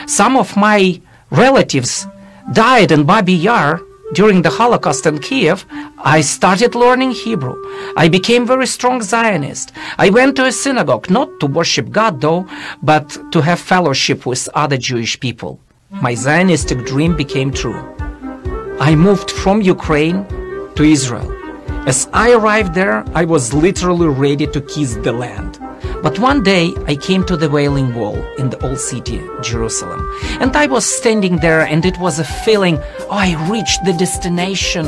Some 0.07 0.37
of 0.37 0.57
my 0.57 1.01
relatives 1.31 2.07
died 2.53 2.93
in 2.93 3.05
Babi 3.05 3.35
Yar 3.35 3.81
during 4.13 4.43
the 4.43 4.51
Holocaust 4.51 5.07
in 5.07 5.19
Kiev, 5.19 5.65
I 5.99 6.21
started 6.21 6.75
learning 6.75 7.13
Hebrew. 7.13 7.57
I 7.97 8.09
became 8.09 8.47
very 8.47 8.67
strong 8.67 9.03
Zionist. 9.03 9.73
I 9.99 10.11
went 10.11 10.37
to 10.37 10.47
a 10.47 10.53
synagogue, 10.53 11.11
not 11.11 11.41
to 11.41 11.47
worship 11.47 11.91
God 11.91 12.21
though, 12.21 12.47
but 12.83 13.19
to 13.33 13.41
have 13.41 13.61
fellowship 13.61 14.27
with 14.27 14.49
other 14.55 14.77
Jewish 14.77 15.19
people. 15.19 15.61
My 15.91 16.15
Zionistic 16.15 16.87
dream 16.87 17.17
became 17.17 17.53
true. 17.53 17.81
I 18.81 18.95
moved 18.95 19.31
from 19.31 19.63
Ukraine 19.63 20.27
to 20.77 20.83
Israel. 20.83 21.31
As 21.87 22.09
I 22.13 22.33
arrived 22.33 22.75
there, 22.75 23.05
I 23.15 23.25
was 23.25 23.53
literally 23.53 24.09
ready 24.09 24.47
to 24.47 24.61
kiss 24.61 24.95
the 24.97 25.13
land. 25.13 25.59
But 26.03 26.19
one 26.19 26.43
day 26.43 26.75
I 26.89 26.97
came 26.97 27.25
to 27.27 27.37
the 27.37 27.49
Wailing 27.49 27.95
Wall 27.95 28.17
in 28.37 28.51
the 28.51 28.61
old 28.67 28.81
city, 28.81 29.23
Jerusalem. 29.41 30.05
And 30.41 30.55
I 30.57 30.67
was 30.67 30.85
standing 30.85 31.37
there 31.37 31.61
and 31.61 31.87
it 31.87 31.97
was 31.99 32.19
a 32.19 32.25
feeling, 32.25 32.79
oh, 33.03 33.11
I 33.11 33.37
reached 33.49 33.85
the 33.85 33.93
destination. 33.93 34.87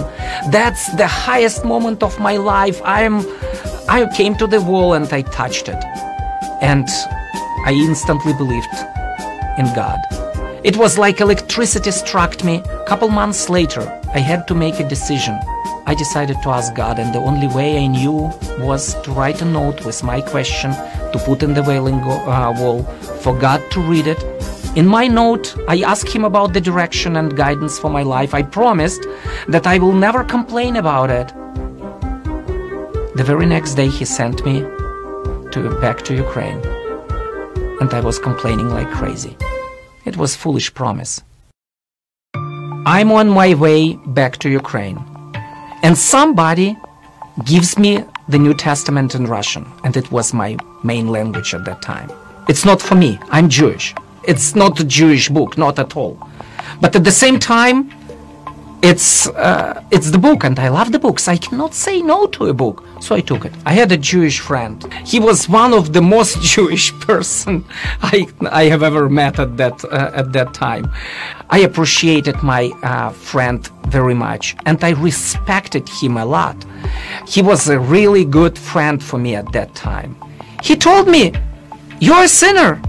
That's 0.51 0.93
the 0.97 1.07
highest 1.07 1.65
moment 1.65 2.03
of 2.03 2.19
my 2.19 2.37
life. 2.37 2.83
I 2.83 3.03
am 3.03 3.25
I 3.89 4.07
came 4.17 4.35
to 4.37 4.49
the 4.49 4.61
wall 4.61 4.95
and 4.95 5.11
I 5.13 5.23
touched 5.23 5.69
it. 5.69 5.85
And 6.61 6.89
I 7.65 7.73
instantly 7.73 8.33
believed 8.33 8.75
in 9.57 9.67
God. 9.73 10.01
It 10.65 10.77
was 10.77 10.99
like 10.99 11.21
electricity 11.21 11.93
struck 11.93 12.43
me. 12.43 12.57
A 12.57 12.85
couple 12.87 13.09
months 13.09 13.49
later, 13.49 13.83
I 14.15 14.19
had 14.19 14.49
to 14.49 14.55
make 14.55 14.81
a 14.81 14.89
decision. 14.89 15.39
I 15.87 15.95
decided 15.95 16.39
to 16.43 16.49
ask 16.49 16.75
God, 16.75 16.99
and 16.99 17.15
the 17.15 17.19
only 17.19 17.47
way 17.47 17.77
I 17.77 17.87
knew 17.87 18.33
was 18.61 18.95
to 19.03 19.13
write 19.13 19.43
a 19.43 19.45
note 19.45 19.85
with 19.85 20.03
my 20.03 20.23
question 20.23 20.73
to 21.15 21.19
put 21.25 21.43
in 21.43 21.55
the 21.55 21.63
wailing 21.63 22.01
uh, 22.03 22.53
wall 22.59 22.83
forgot 23.27 23.61
to 23.71 23.81
read 23.81 24.07
it. 24.07 24.21
In 24.77 24.87
my 24.87 25.07
note, 25.07 25.57
I 25.69 25.83
asked 25.83 26.11
him 26.13 26.25
about 26.25 26.53
the 26.53 26.61
direction 26.61 27.17
and 27.17 27.37
guidance 27.37 27.79
for 27.79 27.89
my 27.89 28.03
life. 28.03 28.35
I 28.35 28.43
promised 28.43 29.03
that 29.47 29.67
I 29.67 29.79
will 29.79 29.93
never 30.07 30.25
complain 30.25 30.75
about 30.77 31.11
it. 31.11 31.29
The 33.15 33.25
very 33.25 33.47
next 33.47 33.75
day, 33.75 33.89
he 33.89 34.05
sent 34.05 34.45
me 34.45 34.57
to 35.53 35.79
back 35.81 36.03
to 36.07 36.15
Ukraine. 36.27 36.61
and 37.81 37.93
I 37.93 38.01
was 38.01 38.19
complaining 38.19 38.69
like 38.69 38.91
crazy. 38.91 39.37
It 40.05 40.17
was 40.17 40.37
foolish 40.43 40.73
promise. 40.75 41.23
I'm 42.87 43.11
on 43.13 43.29
my 43.41 43.55
way 43.55 43.81
back 44.19 44.33
to 44.43 44.49
Ukraine, 44.63 44.99
and 45.83 45.97
somebody 45.97 46.69
gives 47.45 47.79
me 47.85 47.93
the 48.29 48.39
New 48.39 48.55
Testament 48.55 49.15
in 49.15 49.27
Russian, 49.27 49.67
and 49.85 49.97
it 49.97 50.11
was 50.11 50.33
my 50.33 50.57
main 50.83 51.09
language 51.09 51.55
at 51.55 51.65
that 51.67 51.83
time. 51.83 52.11
It's 52.49 52.65
not 52.65 52.81
for 52.81 52.95
me. 52.95 53.19
I'm 53.31 53.49
Jewish. 53.49 53.95
It's 54.23 54.55
not 54.55 54.81
a 54.81 54.85
Jewish 54.85 55.29
book, 55.29 55.59
not 55.59 55.79
at 55.79 55.97
all. 55.97 56.19
But 56.81 56.97
at 56.97 57.05
the 57.05 57.11
same 57.11 57.39
time, 57.39 57.91
it's 58.85 59.27
uh, 59.29 59.83
it's 59.91 60.11
the 60.11 60.19
book, 60.19 60.45
and 60.45 60.59
I 60.59 60.69
love 60.69 60.93
the 60.93 60.99
books. 60.99 61.27
I 61.27 61.39
cannot 61.39 61.73
say 61.73 62.03
no 62.03 62.27
to 62.27 62.49
a 62.49 62.53
book, 62.53 62.85
so 63.01 63.15
I 63.15 63.23
took 63.23 63.47
it. 63.47 63.53
I 63.65 63.73
had 63.73 63.91
a 63.93 63.97
Jewish 63.97 64.41
friend. 64.41 64.77
He 65.07 65.19
was 65.19 65.49
one 65.49 65.73
of 65.73 65.95
the 65.95 66.03
most 66.03 66.43
Jewish 66.55 66.93
person 67.01 67.65
I 68.03 68.27
I 68.51 68.65
have 68.65 68.83
ever 68.83 69.09
met 69.09 69.39
at 69.39 69.57
that 69.57 69.83
uh, 69.85 70.21
at 70.21 70.33
that 70.35 70.53
time. 70.53 70.93
I 71.49 71.61
appreciated 71.61 72.37
my 72.43 72.73
uh, 72.83 73.11
friend 73.11 73.67
very 73.89 74.15
much, 74.15 74.55
and 74.67 74.77
I 74.85 74.91
respected 74.91 75.89
him 75.89 76.19
a 76.19 76.27
lot. 76.27 76.57
He 77.27 77.41
was 77.41 77.69
a 77.69 77.79
really 77.79 78.27
good 78.27 78.59
friend 78.59 79.03
for 79.03 79.19
me 79.19 79.35
at 79.35 79.51
that 79.53 79.75
time. 79.75 80.15
He 80.63 80.77
told 80.77 81.09
me, 81.09 81.33
"You're 82.01 82.25
a 82.25 82.35
sinner. 82.43 82.83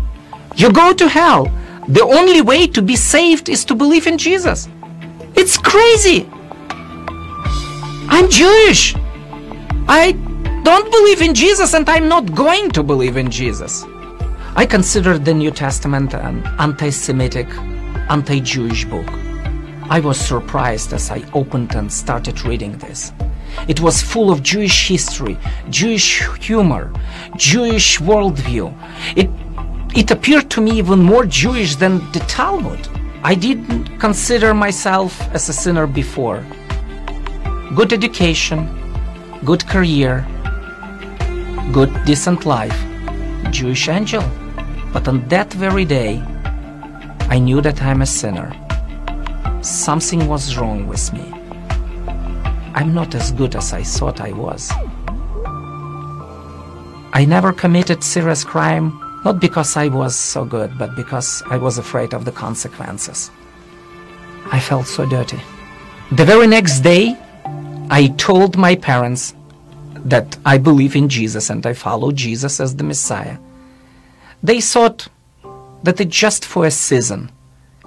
You 0.58 0.72
go 0.74 0.94
to 0.94 1.08
hell. 1.08 1.44
The 1.88 2.04
only 2.04 2.42
way 2.42 2.68
to 2.68 2.82
be 2.82 2.98
saved 2.98 3.48
is 3.48 3.64
to 3.66 3.76
believe 3.76 4.08
in 4.08 4.18
Jesus." 4.18 4.68
It's 5.38 5.58
crazy. 5.58 6.28
I'm 8.08 8.30
Jewish. 8.30 8.96
I 9.88 10.14
don't 10.64 10.90
believe 10.90 11.22
in 11.22 11.34
Jesus 11.34 11.74
and 11.74 11.88
I'm 11.90 12.08
not 12.08 12.34
going 12.34 12.72
to 12.72 12.82
believe 12.82 13.18
in 13.18 13.30
Jesus. 13.30 13.86
I 14.56 14.66
consider 14.66 15.18
the 15.18 15.34
New 15.34 15.52
Testament 15.52 16.14
an 16.14 16.46
anti 16.58 16.90
Semitic, 16.90 17.50
anti 18.10 18.40
Jewish 18.40 18.86
book. 18.86 19.08
I 19.90 20.00
was 20.00 20.18
surprised 20.18 20.94
as 20.94 21.12
I 21.12 21.24
opened 21.34 21.76
and 21.76 21.92
started 21.92 22.44
reading 22.46 22.78
this. 22.78 23.12
It 23.68 23.82
was 23.82 24.02
full 24.02 24.32
of 24.32 24.42
Jewish 24.42 24.88
history, 24.88 25.38
Jewish 25.70 26.24
humor, 26.40 26.92
Jewish 27.36 28.00
worldview. 28.00 28.74
It, 29.16 29.30
it 29.96 30.12
appeared 30.12 30.50
to 30.52 30.62
me 30.62 30.72
even 30.80 31.04
more 31.04 31.26
Jewish 31.26 31.76
than 31.76 32.00
the 32.14 32.20
Talmud. 32.28 32.88
I 33.26 33.34
didn't 33.34 33.98
consider 33.98 34.54
myself 34.54 35.20
as 35.34 35.50
a 35.50 35.54
sinner 35.54 35.88
before. 35.88 36.46
Good 37.76 37.92
education, 37.92 38.70
good 39.44 39.66
career, 39.66 40.24
good 41.72 41.90
decent 42.06 42.46
life, 42.46 42.80
Jewish 43.50 43.90
angel. 43.90 44.24
But 44.94 45.08
on 45.08 45.28
that 45.30 45.52
very 45.54 45.86
day, 45.86 46.22
I 47.22 47.40
knew 47.40 47.62
that 47.62 47.82
I'm 47.82 48.04
a 48.04 48.06
sinner. 48.06 48.54
Something 49.64 50.28
was 50.28 50.56
wrong 50.58 50.86
with 50.88 51.12
me. 51.12 51.26
I'm 52.76 52.94
not 52.94 53.16
as 53.16 53.32
good 53.32 53.56
as 53.56 53.74
I 53.74 53.82
thought 53.82 54.22
I 54.22 54.34
was. 54.34 54.72
I 57.12 57.26
never 57.28 57.52
committed 57.52 58.04
serious 58.04 58.44
crime 58.44 59.02
not 59.26 59.40
because 59.40 59.76
I 59.76 59.88
was 59.88 60.16
so 60.16 60.46
good, 60.46 60.78
but 60.78 60.96
because 60.96 61.42
I 61.50 61.58
was 61.58 61.80
afraid 61.80 62.14
of 62.14 62.26
the 62.26 62.32
consequences. 62.32 63.32
I 64.52 64.60
felt 64.60 64.86
so 64.86 65.08
dirty. 65.08 65.42
The 66.12 66.24
very 66.24 66.46
next 66.46 66.82
day, 66.82 67.18
I 67.90 68.14
told 68.18 68.56
my 68.56 68.76
parents 68.76 69.34
that 69.96 70.38
I 70.46 70.60
believe 70.60 70.96
in 70.96 71.10
Jesus 71.10 71.50
and 71.50 71.66
I 71.66 71.74
follow 71.74 72.12
Jesus 72.12 72.60
as 72.60 72.76
the 72.76 72.84
Messiah. 72.84 73.40
They 74.44 74.62
thought 74.62 75.08
that 75.82 76.00
it's 76.00 76.16
just 76.16 76.46
for 76.46 76.68
a 76.68 76.72
season, 76.72 77.32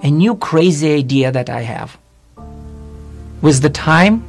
a 0.03 0.11
new 0.11 0.35
crazy 0.35 0.92
idea 0.92 1.31
that 1.31 1.48
I 1.48 1.62
have. 1.62 1.96
With 3.40 3.62
the 3.62 3.70
time, 3.70 4.24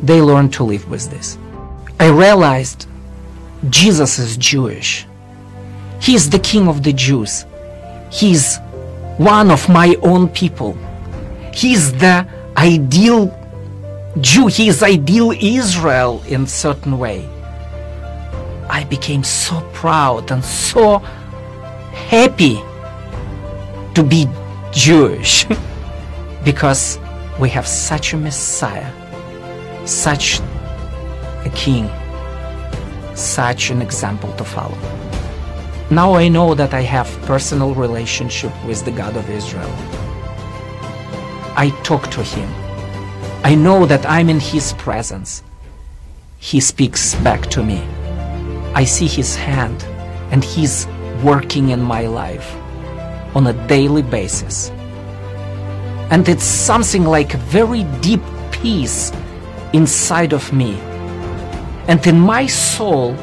they 0.00 0.22
learned 0.22 0.52
to 0.54 0.62
live 0.62 0.88
with 0.88 1.10
this. 1.10 1.36
I 1.98 2.10
realized 2.10 2.86
Jesus 3.70 4.20
is 4.20 4.36
Jewish. 4.36 5.06
He 6.04 6.14
is 6.14 6.28
the 6.28 6.38
king 6.38 6.68
of 6.68 6.82
the 6.82 6.92
Jews. 6.92 7.46
He 8.12 8.32
is 8.32 8.58
one 9.16 9.50
of 9.50 9.66
my 9.70 9.96
own 10.02 10.28
people. 10.28 10.76
He 11.54 11.72
is 11.72 11.94
the 11.94 12.26
ideal 12.58 13.32
Jew. 14.20 14.48
He 14.48 14.68
is 14.68 14.82
ideal 14.82 15.30
Israel 15.30 16.22
in 16.28 16.46
certain 16.46 16.98
way. 16.98 17.26
I 18.68 18.84
became 18.84 19.24
so 19.24 19.62
proud 19.72 20.30
and 20.30 20.44
so 20.44 20.98
happy 22.12 22.56
to 23.94 24.02
be 24.02 24.28
Jewish 24.72 25.46
because 26.44 26.98
we 27.40 27.48
have 27.48 27.66
such 27.66 28.12
a 28.12 28.18
Messiah, 28.18 28.92
such 29.86 30.40
a 31.46 31.50
king, 31.54 31.88
such 33.14 33.70
an 33.70 33.80
example 33.80 34.30
to 34.34 34.44
follow. 34.44 35.03
Now 35.90 36.14
I 36.14 36.28
know 36.28 36.54
that 36.54 36.72
I 36.72 36.80
have 36.80 37.08
personal 37.22 37.74
relationship 37.74 38.52
with 38.64 38.84
the 38.86 38.90
God 38.90 39.16
of 39.16 39.28
Israel. 39.28 39.70
I 41.56 41.78
talk 41.82 42.10
to 42.12 42.22
him. 42.22 42.48
I 43.44 43.54
know 43.54 43.84
that 43.84 44.06
I'm 44.06 44.30
in 44.30 44.40
his 44.40 44.72
presence. 44.72 45.42
He 46.38 46.58
speaks 46.60 47.14
back 47.16 47.50
to 47.50 47.62
me. 47.62 47.82
I 48.74 48.84
see 48.84 49.06
his 49.06 49.36
hand 49.36 49.84
and 50.30 50.42
he's 50.42 50.86
working 51.22 51.68
in 51.68 51.82
my 51.82 52.06
life 52.06 52.56
on 53.36 53.46
a 53.46 53.66
daily 53.68 54.02
basis. 54.02 54.70
And 56.10 56.26
it's 56.28 56.44
something 56.44 57.04
like 57.04 57.32
very 57.32 57.84
deep 58.00 58.22
peace 58.52 59.12
inside 59.74 60.32
of 60.32 60.50
me. 60.50 60.80
And 61.88 62.04
in 62.06 62.18
my 62.18 62.46
soul, 62.46 63.14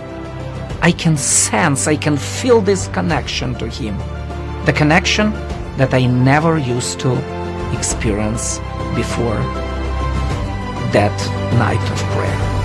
I 0.84 0.92
can 0.92 1.16
sense, 1.16 1.88
I 1.88 1.96
can 1.96 2.18
feel 2.18 2.60
this 2.60 2.88
connection 2.88 3.54
to 3.56 3.68
Him. 3.68 3.98
The 4.66 4.74
connection 4.74 5.32
that 5.78 5.94
I 5.94 6.08
never 6.08 6.58
used 6.58 7.00
to 7.02 7.14
experience 7.72 8.58
before 8.96 9.38
that 10.92 11.16
night 11.60 11.82
of 11.92 11.98
prayer. 12.16 12.62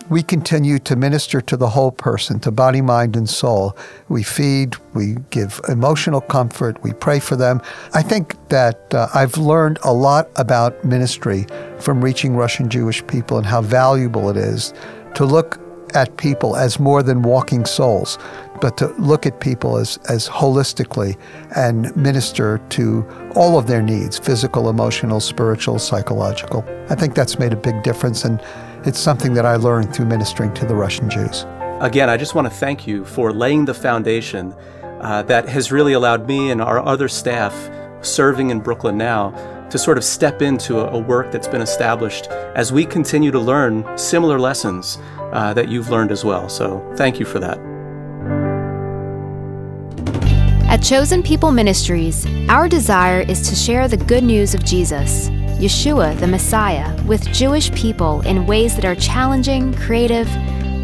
we 0.08 0.22
continue 0.22 0.78
to 0.80 0.94
minister 0.94 1.40
to 1.40 1.56
the 1.56 1.68
whole 1.68 1.90
person, 1.90 2.38
to 2.40 2.52
body, 2.52 2.80
mind, 2.80 3.16
and 3.16 3.28
soul. 3.28 3.76
We 4.08 4.22
feed, 4.22 4.76
we 4.94 5.16
give 5.30 5.60
emotional 5.68 6.20
comfort, 6.20 6.80
we 6.84 6.92
pray 6.92 7.18
for 7.18 7.34
them. 7.34 7.60
I 7.92 8.02
think 8.02 8.36
that 8.48 8.94
uh, 8.94 9.08
I've 9.14 9.36
learned 9.36 9.80
a 9.82 9.92
lot 9.92 10.28
about 10.36 10.84
ministry 10.84 11.46
from 11.80 12.02
reaching 12.02 12.36
Russian 12.36 12.70
Jewish 12.70 13.04
people 13.08 13.36
and 13.36 13.46
how 13.46 13.62
valuable 13.62 14.30
it 14.30 14.36
is 14.36 14.72
to 15.14 15.24
look 15.24 15.58
at 15.94 16.16
people 16.16 16.56
as 16.56 16.78
more 16.78 17.02
than 17.02 17.22
walking 17.22 17.64
souls, 17.64 18.18
but 18.60 18.76
to 18.78 18.88
look 18.98 19.26
at 19.26 19.40
people 19.40 19.76
as, 19.76 19.98
as 20.08 20.28
holistically 20.28 21.18
and 21.54 21.94
minister 21.96 22.58
to 22.70 23.06
all 23.34 23.58
of 23.58 23.66
their 23.66 23.82
needs 23.82 24.18
physical, 24.18 24.68
emotional, 24.68 25.20
spiritual, 25.20 25.78
psychological. 25.78 26.64
I 26.88 26.94
think 26.94 27.14
that's 27.14 27.38
made 27.38 27.52
a 27.52 27.56
big 27.56 27.82
difference, 27.82 28.24
and 28.24 28.40
it's 28.84 28.98
something 28.98 29.34
that 29.34 29.46
I 29.46 29.56
learned 29.56 29.94
through 29.94 30.06
ministering 30.06 30.52
to 30.54 30.66
the 30.66 30.74
Russian 30.74 31.10
Jews. 31.10 31.44
Again, 31.80 32.08
I 32.08 32.16
just 32.16 32.34
want 32.34 32.46
to 32.46 32.54
thank 32.54 32.86
you 32.86 33.04
for 33.04 33.32
laying 33.32 33.66
the 33.66 33.74
foundation 33.74 34.54
uh, 35.00 35.22
that 35.24 35.48
has 35.48 35.70
really 35.70 35.92
allowed 35.92 36.26
me 36.26 36.50
and 36.50 36.62
our 36.62 36.80
other 36.80 37.08
staff 37.08 37.54
serving 38.00 38.50
in 38.50 38.60
Brooklyn 38.60 38.96
now 38.96 39.30
to 39.70 39.78
sort 39.78 39.98
of 39.98 40.04
step 40.04 40.42
into 40.42 40.78
a, 40.78 40.92
a 40.92 40.98
work 40.98 41.32
that's 41.32 41.48
been 41.48 41.60
established 41.60 42.28
as 42.28 42.72
we 42.72 42.84
continue 42.84 43.30
to 43.30 43.38
learn 43.38 43.84
similar 43.98 44.38
lessons 44.38 44.98
uh, 45.36 45.52
that 45.52 45.68
you've 45.68 45.90
learned 45.90 46.10
as 46.10 46.24
well. 46.24 46.48
So 46.48 46.82
thank 46.96 47.20
you 47.20 47.26
for 47.26 47.38
that. 47.38 47.58
At 50.68 50.82
Chosen 50.82 51.22
People 51.22 51.52
Ministries, 51.52 52.26
our 52.48 52.68
desire 52.68 53.20
is 53.20 53.48
to 53.48 53.54
share 53.54 53.86
the 53.86 53.96
good 53.96 54.24
news 54.24 54.54
of 54.54 54.64
Jesus, 54.64 55.28
Yeshua, 55.60 56.18
the 56.18 56.26
Messiah, 56.26 57.00
with 57.04 57.30
Jewish 57.32 57.70
people 57.72 58.22
in 58.22 58.46
ways 58.46 58.74
that 58.76 58.84
are 58.84 58.96
challenging, 58.96 59.74
creative, 59.74 60.28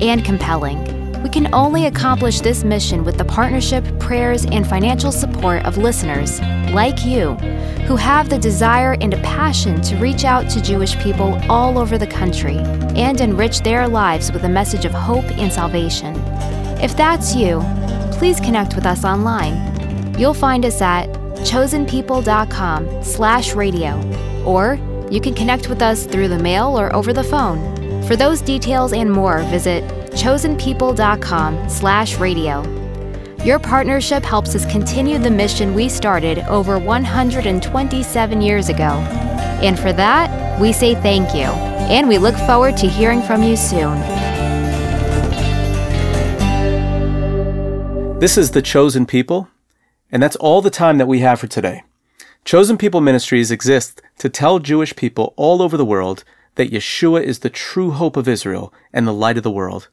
and 0.00 0.24
compelling. 0.24 1.01
We 1.22 1.28
can 1.28 1.54
only 1.54 1.86
accomplish 1.86 2.40
this 2.40 2.64
mission 2.64 3.04
with 3.04 3.16
the 3.16 3.24
partnership, 3.24 3.84
prayers, 4.00 4.44
and 4.46 4.66
financial 4.66 5.12
support 5.12 5.64
of 5.64 5.78
listeners 5.78 6.40
like 6.72 7.04
you 7.04 7.34
who 7.86 7.94
have 7.94 8.28
the 8.28 8.38
desire 8.38 8.96
and 9.00 9.14
a 9.14 9.18
passion 9.18 9.80
to 9.82 9.96
reach 9.96 10.24
out 10.24 10.50
to 10.50 10.60
Jewish 10.60 10.98
people 10.98 11.40
all 11.48 11.78
over 11.78 11.96
the 11.96 12.06
country 12.06 12.56
and 12.96 13.20
enrich 13.20 13.60
their 13.60 13.86
lives 13.86 14.32
with 14.32 14.44
a 14.44 14.48
message 14.48 14.84
of 14.84 14.92
hope 14.92 15.24
and 15.38 15.52
salvation. 15.52 16.16
If 16.80 16.96
that's 16.96 17.36
you, 17.36 17.62
please 18.12 18.40
connect 18.40 18.74
with 18.74 18.86
us 18.86 19.04
online. 19.04 20.18
You'll 20.18 20.34
find 20.34 20.64
us 20.64 20.80
at 20.80 21.08
chosenpeople.com 21.44 23.04
slash 23.04 23.54
radio, 23.54 24.44
or 24.44 24.74
you 25.10 25.20
can 25.20 25.34
connect 25.34 25.68
with 25.68 25.82
us 25.82 26.04
through 26.04 26.28
the 26.28 26.38
mail 26.38 26.78
or 26.78 26.94
over 26.94 27.12
the 27.12 27.24
phone. 27.24 28.02
For 28.06 28.16
those 28.16 28.40
details 28.40 28.92
and 28.92 29.10
more, 29.10 29.42
visit 29.44 30.01
chosenpeople.com 30.12 31.68
slash 31.68 32.16
radio. 32.18 32.62
Your 33.44 33.58
partnership 33.58 34.22
helps 34.22 34.54
us 34.54 34.64
continue 34.70 35.18
the 35.18 35.30
mission 35.30 35.74
we 35.74 35.88
started 35.88 36.38
over 36.40 36.78
127 36.78 38.40
years 38.40 38.68
ago. 38.68 38.90
And 39.62 39.78
for 39.78 39.92
that, 39.92 40.60
we 40.60 40.72
say 40.72 40.94
thank 40.94 41.34
you, 41.34 41.46
and 41.90 42.08
we 42.08 42.18
look 42.18 42.36
forward 42.46 42.76
to 42.76 42.88
hearing 42.88 43.20
from 43.22 43.42
you 43.42 43.56
soon. 43.56 43.98
This 48.20 48.38
is 48.38 48.52
The 48.52 48.62
Chosen 48.62 49.06
People, 49.06 49.48
and 50.12 50.22
that's 50.22 50.36
all 50.36 50.62
the 50.62 50.70
time 50.70 50.98
that 50.98 51.08
we 51.08 51.18
have 51.20 51.40
for 51.40 51.48
today. 51.48 51.82
Chosen 52.44 52.78
People 52.78 53.00
Ministries 53.00 53.50
exists 53.50 54.00
to 54.18 54.28
tell 54.28 54.60
Jewish 54.60 54.94
people 54.94 55.34
all 55.36 55.60
over 55.60 55.76
the 55.76 55.84
world 55.84 56.22
that 56.54 56.70
Yeshua 56.70 57.22
is 57.22 57.40
the 57.40 57.50
true 57.50 57.90
hope 57.90 58.16
of 58.16 58.28
Israel 58.28 58.72
and 58.92 59.06
the 59.06 59.12
light 59.12 59.36
of 59.36 59.42
the 59.42 59.50
world. 59.50 59.88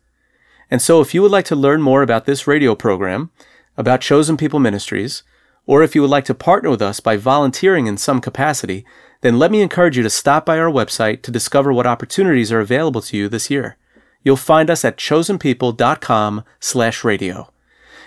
And 0.72 0.82
so, 0.82 1.02
if 1.02 1.14
you 1.14 1.22
would 1.22 1.32
like 1.32 1.46
to 1.46 1.56
learn 1.56 1.82
more 1.82 2.02
about 2.02 2.26
this 2.26 2.48
radio 2.48 2.76
program, 2.76 3.32
about 3.78 4.02
Chosen 4.02 4.36
People 4.38 4.60
Ministries, 4.60 5.24
or 5.66 5.84
if 5.84 5.96
you 5.96 6.02
would 6.02 6.10
like 6.10 6.26
to 6.26 6.34
partner 6.34 6.70
with 6.70 6.82
us 6.82 7.00
by 7.00 7.16
volunteering 7.16 7.88
in 7.88 7.96
some 7.98 8.20
capacity, 8.22 8.86
then 9.22 9.40
let 9.40 9.52
me 9.52 9.62
encourage 9.62 9.96
you 9.98 10.04
to 10.04 10.10
stop 10.10 10.46
by 10.46 10.60
our 10.60 10.72
website 10.72 11.22
to 11.22 11.32
discover 11.32 11.72
what 11.72 11.88
opportunities 11.88 12.52
are 12.52 12.60
available 12.60 13.02
to 13.02 13.16
you 13.18 13.30
this 13.30 13.50
year. 13.50 13.78
You'll 14.24 14.36
find 14.36 14.70
us 14.70 14.84
at 14.84 14.98
chosenpeople.com/radio. 14.98 17.54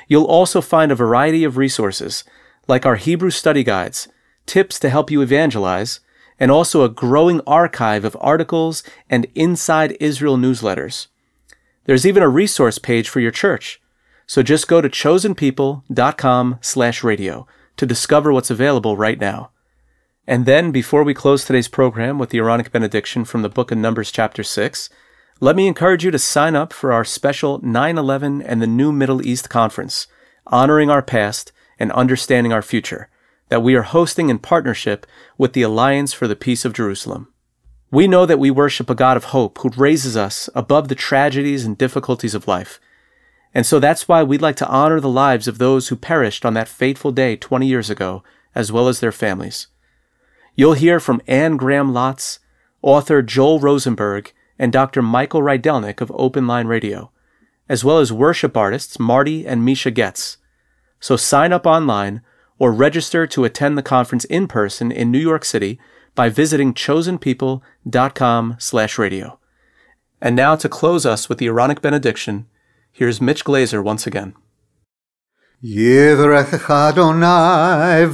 You'll 0.09 0.25
also 0.25 0.61
find 0.61 0.92
a 0.92 0.96
variety 0.96 1.44
of 1.44 1.57
resources, 1.57 2.25
like 2.68 2.85
our 2.85 2.96
Hebrew 2.96 3.31
study 3.31 3.62
guides, 3.62 4.09
tips 4.46 4.79
to 4.81 4.90
help 4.90 5.11
you 5.11 5.22
evangelize, 5.22 6.01
and 6.38 6.51
also 6.51 6.83
a 6.83 6.88
growing 6.88 7.40
archive 7.46 8.05
of 8.05 8.16
articles 8.20 8.83
and 9.09 9.27
Inside 9.35 9.96
Israel 10.01 10.37
newsletters. 10.37 11.07
There's 11.85 12.07
even 12.07 12.23
a 12.23 12.29
resource 12.29 12.79
page 12.79 13.09
for 13.09 13.21
your 13.21 13.31
church. 13.31 13.81
So 14.27 14.42
just 14.42 14.68
go 14.68 14.81
to 14.81 14.88
chosenpeople.com 14.88 16.59
slash 16.61 17.03
radio 17.03 17.47
to 17.77 17.87
discover 17.87 18.33
what's 18.33 18.51
available 18.51 18.97
right 18.97 19.18
now. 19.18 19.51
And 20.27 20.47
then, 20.47 20.71
before 20.71 21.03
we 21.03 21.14
close 21.14 21.45
today's 21.45 21.66
program 21.66 22.18
with 22.18 22.31
the 22.31 22.38
Aaronic 22.38 22.71
benediction 22.71 23.25
from 23.25 23.42
the 23.42 23.49
book 23.49 23.73
of 23.73 23.79
Numbers, 23.79 24.12
chapter 24.12 24.45
6, 24.45 24.88
let 25.40 25.57
me 25.57 25.66
encourage 25.66 26.05
you 26.05 26.12
to 26.12 26.18
sign 26.21 26.55
up 26.55 26.73
for 26.73 26.92
our 26.92 27.05
special 27.05 27.59
9 27.59 27.99
11 27.99 28.40
and 28.40 28.62
the 28.62 28.68
New 28.68 28.92
Middle 28.92 29.27
East 29.27 29.51
Conference, 29.51 30.07
honoring 30.47 30.88
our 30.90 31.03
past 31.03 31.51
and 31.81 31.90
understanding 31.90 32.53
our 32.53 32.62
future, 32.62 33.09
that 33.49 33.62
we 33.62 33.75
are 33.75 33.83
hosting 33.83 34.29
in 34.29 34.38
partnership 34.38 35.05
with 35.37 35.53
the 35.53 35.62
Alliance 35.62 36.12
for 36.12 36.29
the 36.29 36.37
Peace 36.37 36.64
of 36.64 36.73
Jerusalem. 36.73 37.32
We 37.92 38.09
know 38.09 38.24
that 38.24 38.38
we 38.38 38.50
worship 38.50 38.88
a 38.88 38.94
God 38.94 39.18
of 39.18 39.24
hope 39.24 39.59
who 39.59 39.68
raises 39.68 40.16
us 40.16 40.48
above 40.55 40.88
the 40.88 40.94
tragedies 40.94 41.66
and 41.66 41.76
difficulties 41.76 42.35
of 42.35 42.48
life. 42.48 42.81
And 43.52 43.66
so 43.66 43.78
that's 43.78 44.09
why 44.09 44.22
we'd 44.22 44.40
like 44.40 44.57
to 44.57 44.68
honor 44.68 44.98
the 44.98 45.11
lives 45.11 45.46
of 45.46 45.59
those 45.59 45.88
who 45.88 45.96
perished 45.96 46.46
on 46.46 46.55
that 46.55 46.68
fateful 46.68 47.12
day 47.12 47.37
20 47.37 47.66
years 47.66 47.90
ago, 47.90 48.24
as 48.55 48.72
well 48.72 48.88
as 48.88 49.00
their 49.00 49.12
families. 49.12 49.66
You'll 50.57 50.72
hear 50.72 51.00
from 51.00 51.20
Anne 51.26 51.59
Graham 51.59 51.92
Lotz, 51.92 52.38
author 52.81 53.20
Joel 53.20 53.61
Rosenberg, 53.61 54.33
and 54.59 54.72
Dr. 54.72 55.02
Michael 55.02 55.42
Rydelnik 55.42 56.00
of 56.00 56.11
Open 56.14 56.46
Line 56.46 56.66
Radio, 56.66 57.11
as 57.68 57.85
well 57.85 57.98
as 57.98 58.11
worship 58.11 58.57
artists 58.57 58.98
Marty 58.98 59.46
and 59.46 59.66
Misha 59.66 59.90
Goetz. 59.90 60.38
So 60.98 61.16
sign 61.16 61.52
up 61.52 61.66
online 61.66 62.22
or 62.59 62.72
register 62.72 63.26
to 63.26 63.44
attend 63.44 63.76
the 63.76 63.83
conference 63.83 64.24
in 64.26 64.48
person 64.48 64.90
in 64.90 65.11
New 65.11 65.18
York 65.18 65.44
City 65.44 65.78
by 66.14 66.29
visiting 66.29 66.75
chosenpeople.com 66.75 68.57
slash 68.59 68.98
radio. 68.98 69.38
And 70.20 70.37
now 70.37 70.55
to 70.57 70.68
close 70.68 71.05
us 71.05 71.29
with 71.29 71.38
the 71.38 71.46
Aaronic 71.46 71.81
benediction, 71.83 72.46
here's 72.92 73.20
Mitch 73.20 73.44
Glaser 73.44 73.83
once 73.83 74.07
again. 74.07 74.35
Yivrech 75.64 76.70
Adonai 76.70 78.07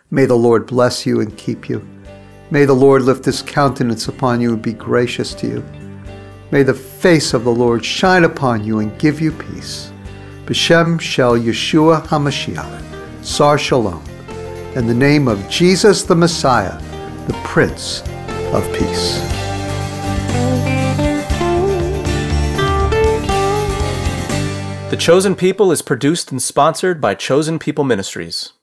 May 0.10 0.26
the 0.26 0.36
Lord 0.36 0.68
bless 0.68 1.06
you 1.06 1.20
and 1.20 1.38
keep 1.38 1.68
you. 1.68 1.86
May 2.50 2.64
the 2.64 2.74
Lord 2.74 3.02
lift 3.02 3.26
his 3.26 3.42
countenance 3.42 4.08
upon 4.08 4.40
you 4.40 4.54
and 4.54 4.62
be 4.62 4.72
gracious 4.72 5.34
to 5.34 5.48
you. 5.48 5.79
May 6.52 6.64
the 6.64 6.74
face 6.74 7.36
of 7.36 7.44
the 7.44 7.52
Lord 7.52 7.86
shine 7.86 8.24
upon 8.24 8.64
you 8.64 8.80
and 8.80 8.98
give 8.98 9.22
you 9.22 9.32
peace. 9.32 9.92
B'Shem 10.46 11.00
Shel 11.00 11.38
Yeshua 11.38 12.08
HaMashiach, 12.08 13.24
Sar 13.24 13.60
Shalom, 13.60 14.04
in 14.76 14.88
the 14.88 14.94
name 14.96 15.28
of 15.28 15.48
Jesus 15.48 16.02
the 16.02 16.16
Messiah, 16.16 16.82
the 17.28 17.40
Prince 17.44 18.02
of 18.52 18.66
Peace. 18.74 19.20
The 24.90 24.98
Chosen 25.00 25.36
People 25.36 25.72
is 25.72 25.84
produced 25.84 26.32
and 26.32 26.42
sponsored 26.42 27.00
by 27.00 27.14
Chosen 27.14 27.60
People 27.60 27.84
Ministries. 27.84 28.54